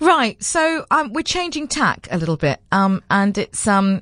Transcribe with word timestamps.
Right. 0.00 0.42
So 0.42 0.86
um, 0.90 1.12
we're 1.12 1.22
changing 1.22 1.68
tack 1.68 2.08
a 2.10 2.16
little 2.16 2.38
bit, 2.38 2.58
um, 2.72 3.02
and 3.10 3.36
it's 3.36 3.66
um, 3.68 4.00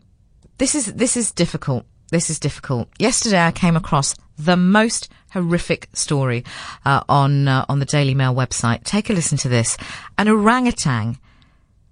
this 0.59 0.75
is 0.75 0.87
this 0.95 1.17
is 1.17 1.33
difficult. 1.33 1.85
This 2.11 2.31
is 2.31 2.39
difficult. 2.39 2.89
Yesterday, 2.99 3.45
I 3.45 3.51
came 3.51 3.77
across 3.77 4.15
the 4.39 4.57
most 4.57 5.11
horrific 5.33 5.89
story 5.93 6.45
uh, 6.85 7.03
on 7.09 7.49
uh, 7.49 7.65
on 7.69 7.81
the 7.81 7.85
Daily 7.85 8.15
Mail 8.15 8.35
website. 8.35 8.85
Take 8.85 9.11
a 9.11 9.13
listen 9.13 9.39
to 9.39 9.49
this: 9.49 9.77
an 10.17 10.29
orangutan 10.29 11.19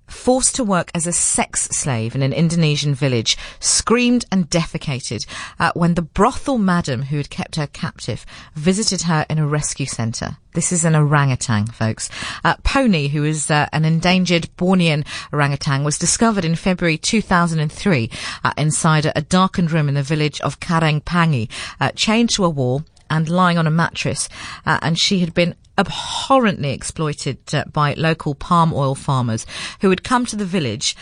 forced 0.07 0.57
to 0.57 0.65
work 0.65 0.91
as 0.95 1.07
a 1.07 1.13
sex 1.13 1.63
slave 1.71 2.15
in 2.15 2.23
an 2.23 2.33
Indonesian 2.33 2.95
village, 2.95 3.37
screamed 3.61 4.25
and 4.31 4.49
defecated 4.49 5.27
uh, 5.59 5.73
when 5.75 5.95
the 5.95 6.03
brothel 6.03 6.59
madam 6.59 7.03
who 7.03 7.17
had 7.17 7.31
kept 7.31 7.57
her 7.57 7.67
captive 7.67 8.25
visited 8.55 9.03
her 9.03 9.27
in 9.29 9.39
a 9.39 9.47
rescue 9.47 9.87
centre. 9.87 10.39
This 10.57 10.73
is 10.73 10.87
an 10.87 10.97
orangutan, 10.97 11.67
folks. 11.67 12.09
Uh, 12.43 12.55
Pony, 12.63 13.09
who 13.09 13.25
is 13.25 13.51
uh, 13.51 13.69
an 13.75 13.85
endangered 13.85 14.49
Bornean 14.57 15.07
orangutan, 15.31 15.85
was 15.85 15.99
discovered 15.99 16.47
in 16.47 16.55
February 16.55 16.97
2003 16.97 18.11
uh, 18.43 18.53
inside 18.57 19.05
a, 19.15 19.21
darkened 19.21 19.71
room 19.71 19.89
in 19.89 19.95
the 19.95 20.03
village 20.03 20.41
of 20.41 20.59
Kareng 20.59 21.03
Pangi, 21.03 21.51
uh, 21.79 21.91
chained 21.95 22.31
to 22.31 22.45
a 22.45 22.49
wall 22.49 22.85
and 23.11 23.29
lying 23.29 23.59
on 23.59 23.67
a 23.67 23.71
mattress. 23.71 24.29
Uh, 24.65 24.79
and 24.83 24.99
she 24.99 25.21
had 25.21 25.35
been 25.35 25.55
abhorrently 25.79 26.71
exploited 26.71 27.39
uh, 27.53 27.65
by 27.73 27.95
local 27.95 28.35
palm 28.35 28.73
oil 28.73 28.95
farmers 28.95 29.47
who 29.81 29.89
would 29.89 30.05
come 30.05 30.27
to 30.27 30.37
the 30.37 30.45
village 30.45 30.97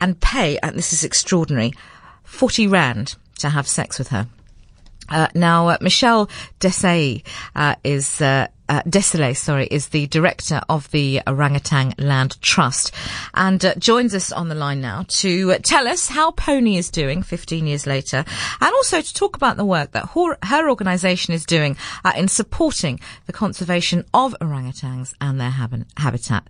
and 0.00 0.20
pay, 0.20 0.58
and 0.62 0.76
this 0.76 0.92
is 0.92 1.04
extraordinary, 1.04 1.72
40 2.24 2.66
rand 2.66 3.16
to 3.38 3.50
have 3.50 3.66
sex 3.66 3.98
with 3.98 4.08
her. 4.08 4.28
Uh, 5.08 5.26
now, 5.34 5.68
uh, 5.68 5.78
Michelle 5.80 6.30
Desai 6.60 7.22
uh, 7.56 7.74
is 7.82 8.22
uh, 8.70 8.82
Desilets, 8.82 9.38
sorry, 9.38 9.66
is 9.66 9.88
the 9.88 10.06
director 10.06 10.60
of 10.68 10.88
the 10.92 11.20
Orangutan 11.26 11.92
Land 11.98 12.40
Trust 12.40 12.94
and 13.34 13.62
uh, 13.64 13.74
joins 13.74 14.14
us 14.14 14.30
on 14.30 14.48
the 14.48 14.54
line 14.54 14.80
now 14.80 15.04
to 15.08 15.58
tell 15.58 15.88
us 15.88 16.08
how 16.08 16.30
Pony 16.30 16.76
is 16.76 16.88
doing 16.88 17.22
15 17.22 17.66
years 17.66 17.84
later 17.86 18.24
and 18.60 18.74
also 18.74 19.00
to 19.00 19.14
talk 19.14 19.36
about 19.36 19.56
the 19.56 19.64
work 19.64 19.90
that 19.90 20.10
her, 20.10 20.38
her 20.44 20.70
organisation 20.70 21.34
is 21.34 21.44
doing 21.44 21.76
uh, 22.04 22.12
in 22.16 22.28
supporting 22.28 23.00
the 23.26 23.32
conservation 23.32 24.04
of 24.14 24.36
orangutans 24.40 25.14
and 25.20 25.40
their 25.40 25.50
hab- 25.50 25.84
habitat. 25.96 26.46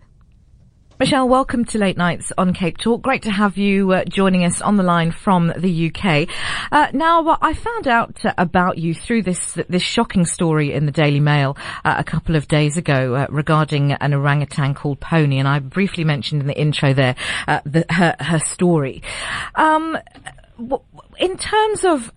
Michelle, 1.01 1.31
welcome 1.31 1.65
to 1.65 1.79
Late 1.79 1.97
Nights 1.97 2.31
on 2.37 2.53
Cape 2.53 2.77
Talk. 2.77 3.01
Great 3.01 3.23
to 3.23 3.31
have 3.31 3.57
you 3.57 3.91
uh, 3.91 4.05
joining 4.05 4.45
us 4.45 4.61
on 4.61 4.77
the 4.77 4.83
line 4.83 5.13
from 5.13 5.51
the 5.57 5.87
UK. 5.87 6.29
Uh, 6.71 6.89
now, 6.93 7.27
uh, 7.27 7.39
I 7.41 7.55
found 7.55 7.89
out 7.89 8.23
uh, 8.23 8.35
about 8.37 8.77
you 8.77 8.93
through 8.93 9.23
this 9.23 9.55
this 9.71 9.83
shocking 9.83 10.27
story 10.27 10.75
in 10.75 10.85
the 10.85 10.93
Daily 10.93 11.19
Mail 11.19 11.57
uh, 11.87 11.95
a 11.97 12.05
couple 12.05 12.37
of 12.37 12.49
days 12.49 12.77
ago 12.77 13.15
uh, 13.15 13.27
regarding 13.31 13.93
an 13.93 14.13
orangutan 14.13 14.75
called 14.75 15.01
Pony, 15.01 15.39
and 15.39 15.49
I 15.49 15.61
briefly 15.61 16.05
mentioned 16.05 16.43
in 16.43 16.47
the 16.47 16.61
intro 16.61 16.93
there 16.93 17.17
the, 17.47 17.87
her 17.89 18.15
her 18.21 18.39
story. 18.39 19.03
Um, 19.55 19.97
in 21.19 21.39
terms 21.39 21.83
of 21.83 22.13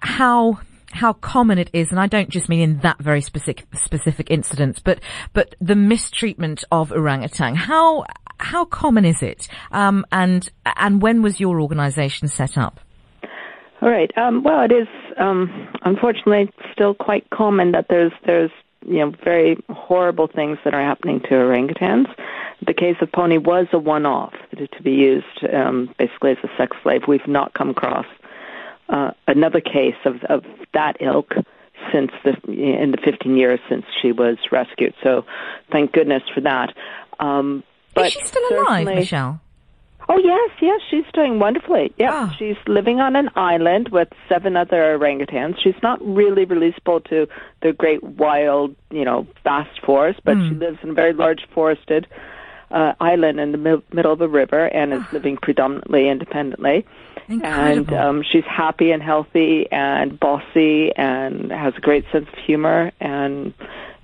how 0.00 0.60
how 0.90 1.12
common 1.12 1.58
it 1.58 1.70
is, 1.72 1.90
and 1.90 2.00
I 2.00 2.06
don't 2.06 2.28
just 2.28 2.48
mean 2.48 2.60
in 2.60 2.78
that 2.80 2.98
very 2.98 3.20
specific 3.20 3.66
specific 3.74 4.30
incident, 4.30 4.82
but 4.84 5.00
but 5.32 5.54
the 5.60 5.76
mistreatment 5.76 6.64
of 6.70 6.92
orangutan. 6.92 7.54
How 7.54 8.04
how 8.38 8.64
common 8.64 9.04
is 9.04 9.22
it, 9.22 9.48
um, 9.70 10.04
and 10.12 10.50
and 10.64 11.00
when 11.02 11.22
was 11.22 11.40
your 11.40 11.60
organisation 11.60 12.28
set 12.28 12.58
up? 12.58 12.80
All 13.82 13.90
right. 13.90 14.10
Um, 14.16 14.42
well, 14.42 14.62
it 14.62 14.72
is 14.72 14.88
um, 15.18 15.68
unfortunately 15.82 16.52
still 16.72 16.94
quite 16.94 17.28
common 17.30 17.72
that 17.72 17.86
there's 17.88 18.12
there's 18.26 18.50
you 18.84 18.98
know 18.98 19.12
very 19.24 19.62
horrible 19.70 20.26
things 20.26 20.58
that 20.64 20.74
are 20.74 20.82
happening 20.82 21.20
to 21.20 21.30
orangutans. 21.30 22.06
The 22.66 22.74
case 22.74 22.96
of 23.00 23.10
Pony 23.10 23.38
was 23.38 23.66
a 23.72 23.78
one-off 23.78 24.34
to 24.52 24.82
be 24.82 24.90
used 24.90 25.46
um, 25.50 25.94
basically 25.98 26.32
as 26.32 26.36
a 26.44 26.48
sex 26.58 26.76
slave. 26.82 27.02
We've 27.08 27.26
not 27.26 27.54
come 27.54 27.70
across 27.70 28.04
uh, 28.90 29.12
another 29.26 29.60
case 29.60 29.96
of, 30.04 30.22
of 30.28 30.44
that 30.74 30.96
ilk 31.00 31.32
since 31.92 32.10
the 32.24 32.32
in 32.52 32.90
the 32.90 32.98
15 33.04 33.36
years 33.36 33.60
since 33.68 33.84
she 34.02 34.12
was 34.12 34.36
rescued. 34.52 34.94
So, 35.02 35.24
thank 35.72 35.92
goodness 35.92 36.22
for 36.34 36.42
that. 36.42 36.74
Um, 37.18 37.62
but 37.94 38.06
Is 38.06 38.12
she 38.12 38.24
still 38.24 38.62
alive, 38.62 38.86
Michelle? 38.86 39.40
Oh 40.08 40.18
yes, 40.18 40.50
yes, 40.60 40.80
she's 40.90 41.04
doing 41.14 41.38
wonderfully. 41.38 41.92
Yeah, 41.96 42.28
oh. 42.28 42.34
she's 42.36 42.56
living 42.66 42.98
on 42.98 43.14
an 43.14 43.30
island 43.36 43.90
with 43.92 44.08
seven 44.28 44.56
other 44.56 44.98
orangutans. 44.98 45.54
She's 45.62 45.80
not 45.84 46.04
really 46.04 46.44
releasable 46.44 47.04
to 47.10 47.28
the 47.62 47.72
great 47.72 48.02
wild, 48.02 48.74
you 48.90 49.04
know, 49.04 49.28
vast 49.44 49.80
forest, 49.86 50.20
but 50.24 50.36
mm. 50.36 50.48
she 50.48 50.54
lives 50.56 50.78
in 50.82 50.90
a 50.90 50.94
very 50.94 51.12
large 51.12 51.46
forested 51.54 52.08
uh, 52.72 52.94
island 52.98 53.38
in 53.38 53.52
the 53.52 53.58
mi- 53.58 53.82
middle 53.92 54.12
of 54.12 54.20
a 54.20 54.26
river 54.28 54.66
and 54.66 54.92
is 54.92 55.00
oh. 55.00 55.08
living 55.12 55.36
predominantly 55.36 56.08
independently. 56.08 56.86
Incredible. 57.30 57.94
And 57.94 58.18
um, 58.18 58.24
she's 58.30 58.44
happy 58.44 58.90
and 58.90 59.02
healthy 59.02 59.66
and 59.70 60.18
bossy 60.18 60.90
and 60.96 61.52
has 61.52 61.74
a 61.76 61.80
great 61.80 62.04
sense 62.12 62.26
of 62.28 62.38
humor 62.44 62.90
and 63.00 63.54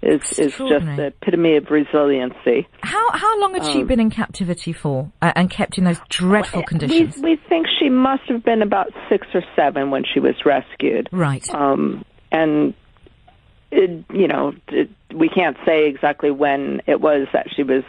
is 0.02 0.38
is 0.38 0.52
just 0.56 0.86
the 0.96 1.06
epitome 1.06 1.56
of 1.56 1.70
resiliency. 1.70 2.68
How 2.82 3.10
how 3.12 3.40
long 3.40 3.54
had 3.54 3.62
um, 3.62 3.72
she 3.72 3.82
been 3.82 3.98
in 3.98 4.10
captivity 4.10 4.72
for 4.72 5.10
uh, 5.20 5.32
and 5.34 5.50
kept 5.50 5.78
in 5.78 5.84
those 5.84 5.98
dreadful 6.08 6.62
conditions? 6.62 7.16
We, 7.16 7.30
we 7.30 7.40
think 7.48 7.66
she 7.80 7.88
must 7.88 8.22
have 8.28 8.44
been 8.44 8.62
about 8.62 8.92
six 9.08 9.26
or 9.34 9.42
seven 9.56 9.90
when 9.90 10.04
she 10.12 10.20
was 10.20 10.34
rescued. 10.44 11.08
Right. 11.10 11.48
Um, 11.52 12.04
and 12.30 12.74
it, 13.70 14.04
you 14.12 14.28
know, 14.28 14.52
it, 14.68 14.90
we 15.14 15.28
can't 15.28 15.56
say 15.66 15.88
exactly 15.88 16.30
when 16.30 16.82
it 16.86 17.00
was 17.00 17.26
that 17.32 17.48
she 17.54 17.62
was, 17.62 17.82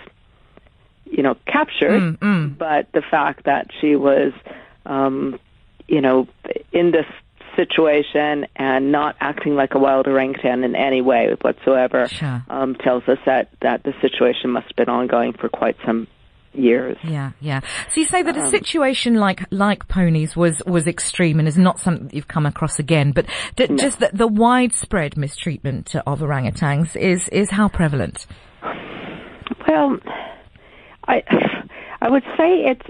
you 1.06 1.22
know, 1.22 1.36
captured. 1.46 2.02
Mm, 2.02 2.18
mm. 2.18 2.58
But 2.58 2.88
the 2.94 3.04
fact 3.12 3.46
that 3.46 3.68
she 3.80 3.96
was 3.96 4.34
um, 4.88 5.40
you 5.88 6.02
know, 6.02 6.28
in 6.72 6.92
this 6.92 7.06
situation 7.56 8.46
and 8.56 8.92
not 8.92 9.16
acting 9.20 9.56
like 9.56 9.74
a 9.74 9.80
wild 9.80 10.08
orangutan 10.08 10.64
in 10.64 10.76
any 10.76 11.02
way 11.02 11.36
whatsoever 11.42 12.08
sure. 12.08 12.44
um, 12.50 12.76
tells 12.76 13.04
us 13.08 13.18
that, 13.26 13.50
that 13.62 13.84
the 13.84 13.94
situation 14.02 14.52
must 14.52 14.68
have 14.68 14.76
been 14.76 14.90
ongoing 14.90 15.34
for 15.34 15.50
quite 15.50 15.76
some 15.86 16.08
years. 16.54 16.98
Yeah, 17.04 17.32
yeah. 17.40 17.62
So 17.92 18.02
you 18.02 18.06
say 18.06 18.22
that 18.24 18.38
um, 18.38 18.46
a 18.46 18.50
situation 18.50 19.16
like 19.16 19.42
like 19.52 19.88
Pony's 19.88 20.36
was 20.36 20.62
was 20.66 20.88
extreme 20.88 21.40
and 21.40 21.48
is 21.48 21.58
not 21.58 21.80
something 21.80 22.08
that 22.08 22.14
you've 22.14 22.28
come 22.28 22.46
across 22.46 22.80
again, 22.80 23.12
but 23.12 23.26
d- 23.56 23.68
no. 23.70 23.78
just 23.78 24.00
the, 24.00 24.10
the 24.14 24.28
widespread 24.28 25.18
mistreatment 25.18 25.96
of 25.96 26.20
orangutans 26.20 26.96
is 26.96 27.28
is 27.30 27.52
how 27.52 27.68
prevalent? 27.68 28.26
Well, 29.68 29.98
I 31.08 31.22
I 32.02 32.10
would 32.10 32.24
say 32.38 32.66
it's 32.66 32.88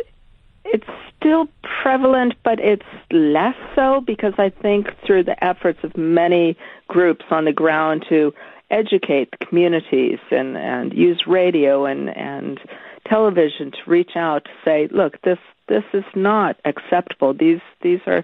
it's 0.74 0.88
still 1.18 1.48
prevalent, 1.84 2.34
but 2.44 2.60
it's 2.60 2.86
less 3.12 3.56
so 3.76 4.02
because 4.02 4.34
I 4.38 4.50
think 4.50 4.88
through 5.06 5.24
the 5.24 5.42
efforts 5.44 5.80
of 5.84 5.96
many 5.98 6.58
groups 6.88 7.26
on 7.32 7.46
the 7.46 7.54
ground 7.54 8.06
to 8.10 8.34
educate 8.70 9.32
the 9.32 9.46
communities 9.46 10.20
and, 10.32 10.58
and 10.58 10.94
use 10.94 11.24
radio 11.26 11.86
and, 11.86 12.10
and 12.10 12.60
television 13.08 13.72
to 13.72 13.78
reach 13.88 14.12
out 14.16 14.46
to 14.46 14.52
say, 14.64 14.88
look, 14.92 15.22
this 15.22 15.40
this 15.68 15.84
is 15.94 16.06
not 16.16 16.56
acceptable. 16.66 17.34
These 17.34 17.62
these 17.82 18.00
are 18.08 18.24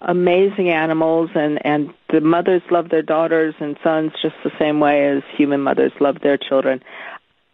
amazing 0.00 0.70
animals 0.70 1.30
and, 1.34 1.64
and 1.64 1.92
the 2.12 2.20
mothers 2.20 2.62
love 2.70 2.90
their 2.90 3.02
daughters 3.02 3.54
and 3.60 3.76
sons 3.82 4.12
just 4.20 4.34
the 4.44 4.50
same 4.58 4.80
way 4.80 5.08
as 5.08 5.22
human 5.36 5.60
mothers 5.60 5.92
love 6.00 6.18
their 6.20 6.36
children. 6.36 6.82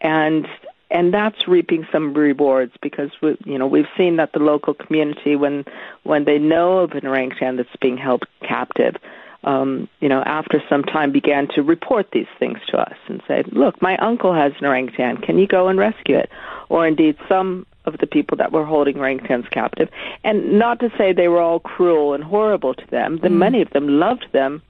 And 0.00 0.48
and 0.90 1.14
that's 1.14 1.46
reaping 1.46 1.86
some 1.92 2.12
rewards 2.14 2.72
because 2.82 3.10
we, 3.22 3.36
you 3.44 3.58
know 3.58 3.66
we've 3.66 3.88
seen 3.96 4.16
that 4.16 4.32
the 4.32 4.38
local 4.38 4.74
community 4.74 5.36
when 5.36 5.64
when 6.02 6.24
they 6.24 6.38
know 6.38 6.78
of 6.78 6.92
an 6.92 7.06
orangutan 7.06 7.56
that's 7.56 7.76
being 7.80 7.96
held 7.96 8.24
captive 8.42 8.96
um, 9.44 9.88
you 10.00 10.08
know 10.08 10.22
after 10.22 10.62
some 10.68 10.82
time 10.82 11.12
began 11.12 11.48
to 11.48 11.62
report 11.62 12.10
these 12.12 12.26
things 12.38 12.58
to 12.68 12.78
us 12.78 12.96
and 13.08 13.22
say 13.26 13.42
look 13.52 13.80
my 13.80 13.96
uncle 13.98 14.34
has 14.34 14.52
an 14.60 14.66
orangutan. 14.66 15.16
Can 15.18 15.38
you 15.38 15.46
go 15.46 15.68
and 15.68 15.78
rescue 15.78 16.16
it? 16.16 16.30
Or 16.68 16.86
indeed 16.86 17.16
some 17.28 17.66
of 17.86 17.98
the 17.98 18.06
people 18.06 18.36
that 18.36 18.53
were 18.53 18.65
holding 18.65 18.97
orangutans 18.97 19.50
captive. 19.50 19.88
And 20.22 20.59
not 20.59 20.80
to 20.80 20.92
say 20.98 21.12
they 21.12 21.28
were 21.28 21.41
all 21.41 21.60
cruel 21.60 22.12
and 22.12 22.22
horrible 22.22 22.74
to 22.74 22.86
them 22.88 23.18
the 23.18 23.28
mm. 23.28 23.36
many 23.36 23.62
of 23.62 23.70
them 23.70 23.88
loved 23.88 24.26
them 24.32 24.62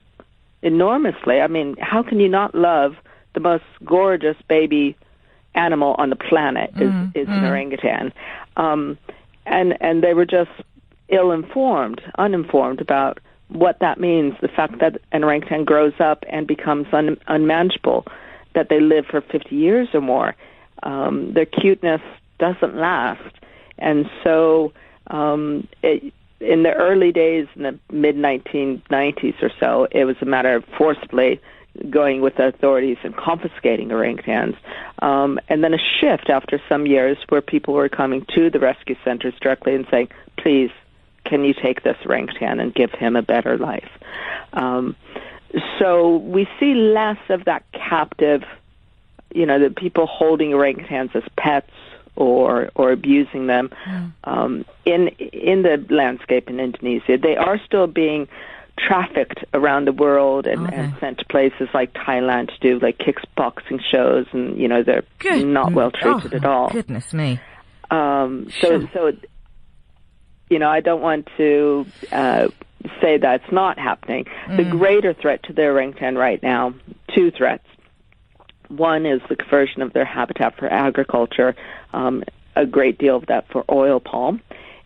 enormously. 0.61 1.41
I 1.41 1.47
mean 1.47 1.75
how 1.81 2.01
can 2.03 2.19
you 2.19 2.29
not 2.29 2.55
love 2.55 2.95
the 3.33 3.41
most 3.41 3.65
gorgeous 3.83 4.37
baby 4.47 4.95
animal 5.55 5.95
on 5.97 6.09
the 6.09 6.15
planet 6.15 6.71
is 6.75 6.91
mm, 6.91 7.15
is 7.15 7.27
mm. 7.27 7.37
an 7.37 7.45
orangutan, 7.45 8.13
um, 8.57 8.97
and 9.45 9.77
and 9.81 10.03
they 10.03 10.13
were 10.13 10.25
just 10.25 10.51
ill 11.09 11.31
informed, 11.31 12.01
uninformed 12.17 12.81
about 12.81 13.19
what 13.49 13.79
that 13.79 13.99
means. 13.99 14.33
The 14.41 14.47
fact 14.47 14.79
that 14.79 15.01
an 15.11 15.23
orangutan 15.23 15.65
grows 15.65 15.93
up 15.99 16.23
and 16.29 16.47
becomes 16.47 16.87
un, 16.93 17.17
unmanageable, 17.27 18.05
that 18.55 18.69
they 18.69 18.79
live 18.79 19.05
for 19.05 19.21
50 19.21 19.55
years 19.55 19.89
or 19.93 20.01
more. 20.01 20.35
Um, 20.83 21.33
their 21.33 21.45
cuteness 21.45 22.01
doesn't 22.39 22.75
last, 22.75 23.35
and 23.77 24.09
so 24.23 24.73
um, 25.07 25.67
it, 25.83 26.13
in 26.39 26.63
the 26.63 26.73
early 26.73 27.11
days, 27.11 27.47
in 27.55 27.63
the 27.63 27.79
mid 27.91 28.15
1990s 28.15 29.41
or 29.43 29.51
so, 29.59 29.87
it 29.91 30.05
was 30.05 30.15
a 30.21 30.25
matter 30.25 30.55
of 30.55 30.65
forcibly 30.77 31.39
going 31.89 32.21
with 32.21 32.35
the 32.35 32.47
authorities 32.47 32.97
and 33.03 33.15
confiscating 33.15 33.89
orangutans, 33.89 34.55
um, 34.99 35.39
and 35.47 35.63
then 35.63 35.73
a 35.73 35.79
shift 35.99 36.29
after 36.29 36.61
some 36.67 36.85
years 36.85 37.17
where 37.29 37.41
people 37.41 37.73
were 37.73 37.89
coming 37.89 38.25
to 38.35 38.49
the 38.49 38.59
rescue 38.59 38.95
centers 39.03 39.33
directly 39.41 39.73
and 39.73 39.87
saying, 39.89 40.09
"Please, 40.37 40.71
can 41.25 41.43
you 41.45 41.53
take 41.53 41.83
this 41.83 41.97
orangutan 42.05 42.59
and 42.59 42.73
give 42.73 42.91
him 42.91 43.15
a 43.15 43.21
better 43.21 43.57
life?" 43.57 43.89
Um, 44.53 44.95
so 45.79 46.17
we 46.17 46.47
see 46.59 46.73
less 46.73 47.19
of 47.29 47.45
that 47.45 47.63
captive, 47.71 48.43
you 49.33 49.45
know, 49.45 49.59
the 49.59 49.69
people 49.69 50.05
holding 50.07 50.51
orangutans 50.51 51.15
as 51.15 51.23
pets 51.37 51.71
or 52.15 52.69
or 52.75 52.91
abusing 52.91 53.47
them 53.47 53.69
mm. 53.85 54.11
um, 54.25 54.65
in 54.85 55.07
in 55.19 55.63
the 55.63 55.83
landscape 55.89 56.49
in 56.49 56.59
Indonesia. 56.59 57.17
They 57.17 57.37
are 57.37 57.59
still 57.65 57.87
being 57.87 58.27
trafficked 58.87 59.43
around 59.53 59.85
the 59.85 59.91
world 59.91 60.47
and, 60.47 60.67
okay. 60.67 60.75
and 60.75 60.93
sent 60.99 61.19
to 61.19 61.25
places 61.25 61.69
like 61.73 61.93
Thailand 61.93 62.47
to 62.47 62.59
do 62.59 62.79
like 62.79 62.97
kickboxing 62.97 63.79
shows, 63.91 64.25
and 64.31 64.57
you 64.57 64.67
know 64.67 64.83
they're 64.83 65.03
Good. 65.19 65.45
not 65.45 65.73
well 65.73 65.91
treated 65.91 66.33
oh, 66.33 66.37
at 66.37 66.45
all. 66.45 66.69
Goodness 66.69 67.13
me. 67.13 67.39
Um, 67.89 68.49
so 68.61 68.79
sure. 68.79 68.89
so 68.93 69.11
you 70.49 70.59
know 70.59 70.69
I 70.69 70.81
don't 70.81 71.01
want 71.01 71.29
to. 71.37 71.85
Uh, 72.11 72.47
say 72.99 73.17
that's 73.17 73.51
not 73.51 73.77
happening. 73.77 74.25
Mm. 74.47 74.57
The 74.57 74.63
greater 74.63 75.13
threat 75.13 75.43
to 75.43 75.53
the 75.53 75.63
orangutan 75.63 76.17
right 76.17 76.41
now, 76.41 76.73
two 77.13 77.29
threats. 77.29 77.67
One 78.69 79.05
is 79.05 79.21
the 79.29 79.35
conversion 79.35 79.83
of 79.83 79.93
their 79.93 80.03
habitat 80.03 80.57
for 80.57 80.67
agriculture, 80.67 81.55
um, 81.93 82.23
a 82.55 82.65
great 82.65 82.97
deal 82.97 83.17
of 83.17 83.27
that 83.27 83.47
for 83.51 83.63
oil 83.69 83.99
palm. 83.99 84.41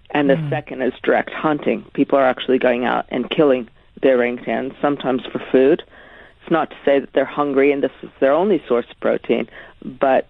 And 0.09 0.29
the 0.29 0.35
mm. 0.35 0.49
second 0.49 0.81
is 0.81 0.93
direct 1.03 1.31
hunting. 1.31 1.85
People 1.93 2.17
are 2.17 2.25
actually 2.25 2.59
going 2.59 2.85
out 2.85 3.05
and 3.09 3.29
killing 3.29 3.69
their 4.05 4.19
orangutans, 4.19 4.79
sometimes 4.79 5.23
for 5.25 5.39
food. 5.51 5.83
It's 6.41 6.51
not 6.51 6.69
to 6.69 6.75
say 6.85 6.99
that 6.99 7.11
they're 7.13 7.25
hungry 7.25 7.71
and 7.71 7.81
this 7.81 7.91
is 8.03 8.09
their 8.19 8.33
only 8.33 8.63
source 8.67 8.85
of 8.89 8.99
protein, 8.99 9.49
but 9.83 10.27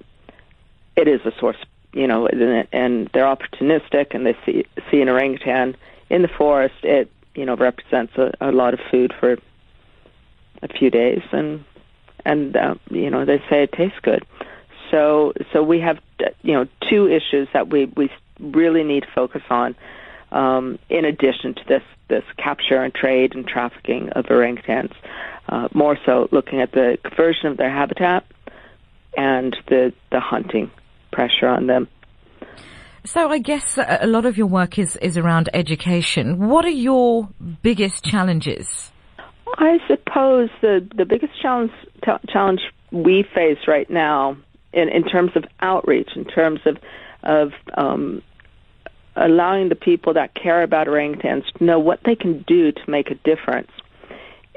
it 0.96 1.10
is 1.10 1.20
a 1.26 1.34
source, 1.38 1.58
you 1.92 2.08
know, 2.08 2.26
and 2.72 3.10
they're 3.14 3.26
opportunistic 3.26 4.16
and 4.16 4.26
they 4.26 4.38
see, 4.46 4.66
see 4.90 5.02
an 5.02 5.10
orangutan 5.10 5.76
in 6.10 6.22
the 6.22 6.30
forest. 6.30 6.76
It, 6.84 7.12
you 7.36 7.46
know, 7.46 7.58
represents 7.58 8.14
a, 8.16 8.32
a 8.40 8.54
lot 8.54 8.74
of 8.74 8.80
food 8.90 9.14
for 9.20 9.38
a 10.62 10.68
few 10.70 10.90
days 10.90 11.22
and, 11.34 11.66
and, 12.24 12.56
uh, 12.56 12.76
you 12.90 13.10
know, 13.10 13.26
they 13.26 13.40
say 13.50 13.64
it 13.64 13.74
tastes 13.74 14.00
good. 14.02 14.26
So, 14.90 15.34
so 15.52 15.62
we 15.62 15.82
have, 15.82 16.00
you 16.44 16.54
know, 16.54 16.66
two 16.90 17.10
issues 17.10 17.50
that 17.52 17.68
we, 17.68 17.86
we 17.98 18.10
really 18.40 18.84
need 18.84 19.04
to 19.04 19.12
focus 19.14 19.42
on 19.50 19.76
um, 20.36 20.78
in 20.90 21.06
addition 21.06 21.56
to 21.56 21.62
this 21.68 21.84
this 22.08 22.24
capture 22.38 22.84
and 22.84 22.94
trade 22.94 23.34
and 23.34 23.48
trafficking 23.48 24.10
of 24.10 24.26
orangutans. 24.26 24.94
Uh, 25.48 25.68
more 25.74 25.98
so, 26.06 26.28
looking 26.32 26.62
at 26.62 26.72
the 26.72 26.98
conversion 27.04 27.48
of 27.48 27.58
their 27.58 27.72
habitat 27.72 28.26
and 29.18 29.56
the 29.68 29.94
the 30.12 30.20
hunting 30.20 30.70
pressure 31.12 31.48
on 31.48 31.68
them. 31.68 31.88
So 33.06 33.30
I 33.30 33.38
guess 33.38 33.78
a 33.78 34.08
lot 34.08 34.26
of 34.26 34.38
your 34.38 34.48
work 34.48 34.78
is 34.78 34.98
is 34.98 35.18
around 35.18 35.50
education. 35.54 36.48
What 36.50 36.66
are 36.66 36.70
your 36.90 37.30
biggest 37.62 38.04
challenges? 38.04 38.92
I 39.58 39.78
suppose 39.88 40.50
the 40.62 40.86
the 40.96 41.06
biggest 41.06 41.34
challenge 41.42 41.72
t- 42.04 42.12
challenge 42.34 42.62
we 42.92 43.24
face 43.34 43.60
right 43.68 43.90
now 43.90 44.38
in 44.74 44.90
in 44.90 45.04
terms 45.04 45.32
of 45.36 45.46
outreach, 45.62 46.10
in 46.16 46.26
terms 46.26 46.60
of 46.66 46.78
of 47.24 47.52
um, 47.76 48.22
allowing 49.16 49.70
the 49.70 49.76
people 49.76 50.14
that 50.14 50.34
care 50.34 50.64
about 50.64 50.88
orangutans 50.88 51.46
to 51.54 51.64
know 51.64 51.80
what 51.80 52.02
they 52.04 52.16
can 52.16 52.42
do 52.44 52.72
to 52.72 52.90
make 52.90 53.12
a 53.12 53.16
difference 53.16 53.72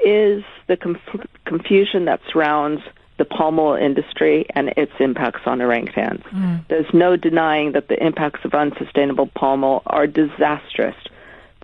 is 0.03 0.43
the 0.67 0.77
conf- 0.77 1.27
confusion 1.45 2.05
that 2.05 2.21
surrounds 2.31 2.81
the 3.17 3.25
palm 3.25 3.59
oil 3.59 3.75
industry 3.75 4.45
and 4.55 4.69
its 4.77 4.93
impacts 4.99 5.41
on 5.45 5.59
orangutans. 5.59 6.23
Mm. 6.29 6.65
There's 6.69 6.91
no 6.93 7.17
denying 7.17 7.73
that 7.73 7.89
the 7.89 8.01
impacts 8.03 8.45
of 8.45 8.53
unsustainable 8.53 9.27
palm 9.27 9.63
oil 9.63 9.83
are 9.85 10.07
disastrous 10.07 10.95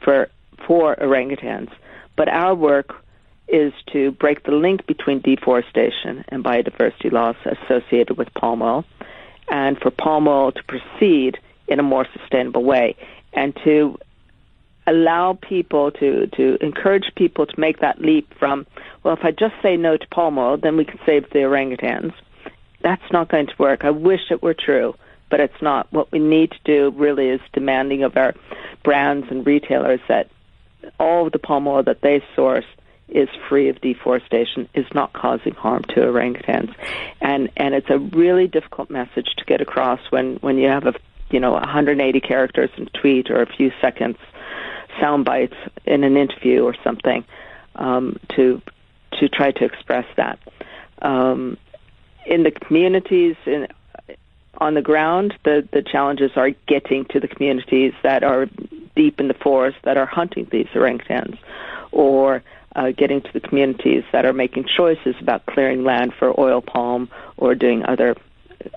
for 0.01 0.29
for 0.67 0.95
orangutans. 0.95 1.69
But 2.15 2.27
our 2.29 2.55
work 2.55 2.95
is 3.47 3.73
to 3.93 4.11
break 4.11 4.43
the 4.43 4.51
link 4.51 4.85
between 4.87 5.19
deforestation 5.19 6.25
and 6.29 6.43
biodiversity 6.43 7.11
loss 7.11 7.35
associated 7.45 8.17
with 8.17 8.33
palm 8.33 8.61
oil, 8.61 8.83
and 9.49 9.77
for 9.79 9.91
palm 9.91 10.27
oil 10.27 10.51
to 10.51 10.63
proceed 10.63 11.37
in 11.67 11.79
a 11.79 11.83
more 11.83 12.05
sustainable 12.17 12.63
way 12.63 12.95
and 13.33 13.55
to 13.63 13.97
allow 14.87 15.33
people 15.33 15.91
to, 15.91 16.27
to 16.27 16.57
encourage 16.61 17.11
people 17.15 17.45
to 17.45 17.59
make 17.59 17.79
that 17.79 17.99
leap 17.99 18.31
from, 18.37 18.65
well, 19.03 19.15
if 19.15 19.23
I 19.23 19.31
just 19.31 19.55
say 19.61 19.77
no 19.77 19.97
to 19.97 20.07
palm 20.07 20.37
oil, 20.37 20.57
then 20.57 20.77
we 20.77 20.85
can 20.85 20.99
save 21.05 21.29
the 21.31 21.39
orangutans. 21.39 22.13
That's 22.81 23.11
not 23.11 23.29
going 23.29 23.47
to 23.47 23.53
work. 23.57 23.83
I 23.83 23.89
wish 23.89 24.29
it 24.29 24.43
were 24.43 24.53
true, 24.53 24.95
but 25.29 25.39
it's 25.39 25.61
not. 25.61 25.91
What 25.91 26.11
we 26.11 26.19
need 26.19 26.51
to 26.51 26.59
do 26.63 26.91
really 26.95 27.29
is 27.29 27.41
demanding 27.51 28.03
of 28.03 28.15
our 28.15 28.35
brands 28.83 29.27
and 29.31 29.45
retailers 29.45 30.01
that 30.07 30.29
all 30.99 31.25
of 31.25 31.31
the 31.31 31.39
palm 31.39 31.67
oil 31.67 31.81
that 31.83 32.01
they 32.01 32.23
source 32.35 32.65
is 33.07 33.29
free 33.49 33.69
of 33.69 33.81
deforestation, 33.81 34.67
is 34.73 34.85
not 34.93 35.13
causing 35.13 35.53
harm 35.53 35.83
to 35.83 35.95
orangutans. 35.95 36.73
And 37.21 37.49
and 37.57 37.73
it's 37.73 37.89
a 37.89 37.99
really 37.99 38.47
difficult 38.47 38.89
message 38.89 39.27
to 39.37 39.45
get 39.45 39.61
across 39.61 39.99
when, 40.09 40.35
when 40.37 40.57
you 40.57 40.67
have 40.69 40.85
a 40.85 40.93
you 41.35 41.41
know 41.41 41.51
180 41.51 42.21
characters 42.21 42.69
in 42.77 42.83
a 42.83 42.89
tweet 43.01 43.29
or 43.29 43.41
a 43.41 43.45
few 43.45 43.69
seconds 43.81 44.15
sound 45.01 45.25
bites 45.25 45.57
in 45.83 46.05
an 46.05 46.15
interview 46.15 46.63
or 46.63 46.73
something 46.81 47.25
um, 47.75 48.17
to 48.33 48.61
to 49.19 49.27
try 49.27 49.51
to 49.51 49.65
express 49.65 50.05
that. 50.15 50.39
Um, 51.01 51.57
in 52.25 52.43
the 52.43 52.51
communities 52.51 53.35
in 53.45 53.67
on 54.59 54.75
the 54.75 54.81
ground 54.81 55.37
the 55.43 55.67
the 55.73 55.81
challenges 55.81 56.31
are 56.37 56.51
getting 56.67 57.03
to 57.09 57.19
the 57.19 57.27
communities 57.27 57.91
that 58.01 58.23
are 58.23 58.45
deep 58.95 59.19
in 59.19 59.27
the 59.27 59.33
forest 59.33 59.77
that 59.83 59.97
are 59.97 60.05
hunting 60.05 60.47
these 60.53 60.67
orangutans 60.67 61.37
or 61.91 62.41
uh, 62.77 62.91
getting 62.91 63.21
to 63.21 63.33
the 63.33 63.41
communities 63.41 64.05
that 64.13 64.25
are 64.25 64.31
making 64.31 64.63
choices 64.63 65.15
about 65.19 65.45
clearing 65.47 65.83
land 65.83 66.13
for 66.17 66.39
oil 66.39 66.61
palm 66.61 67.09
or 67.35 67.55
doing 67.55 67.83
other 67.85 68.15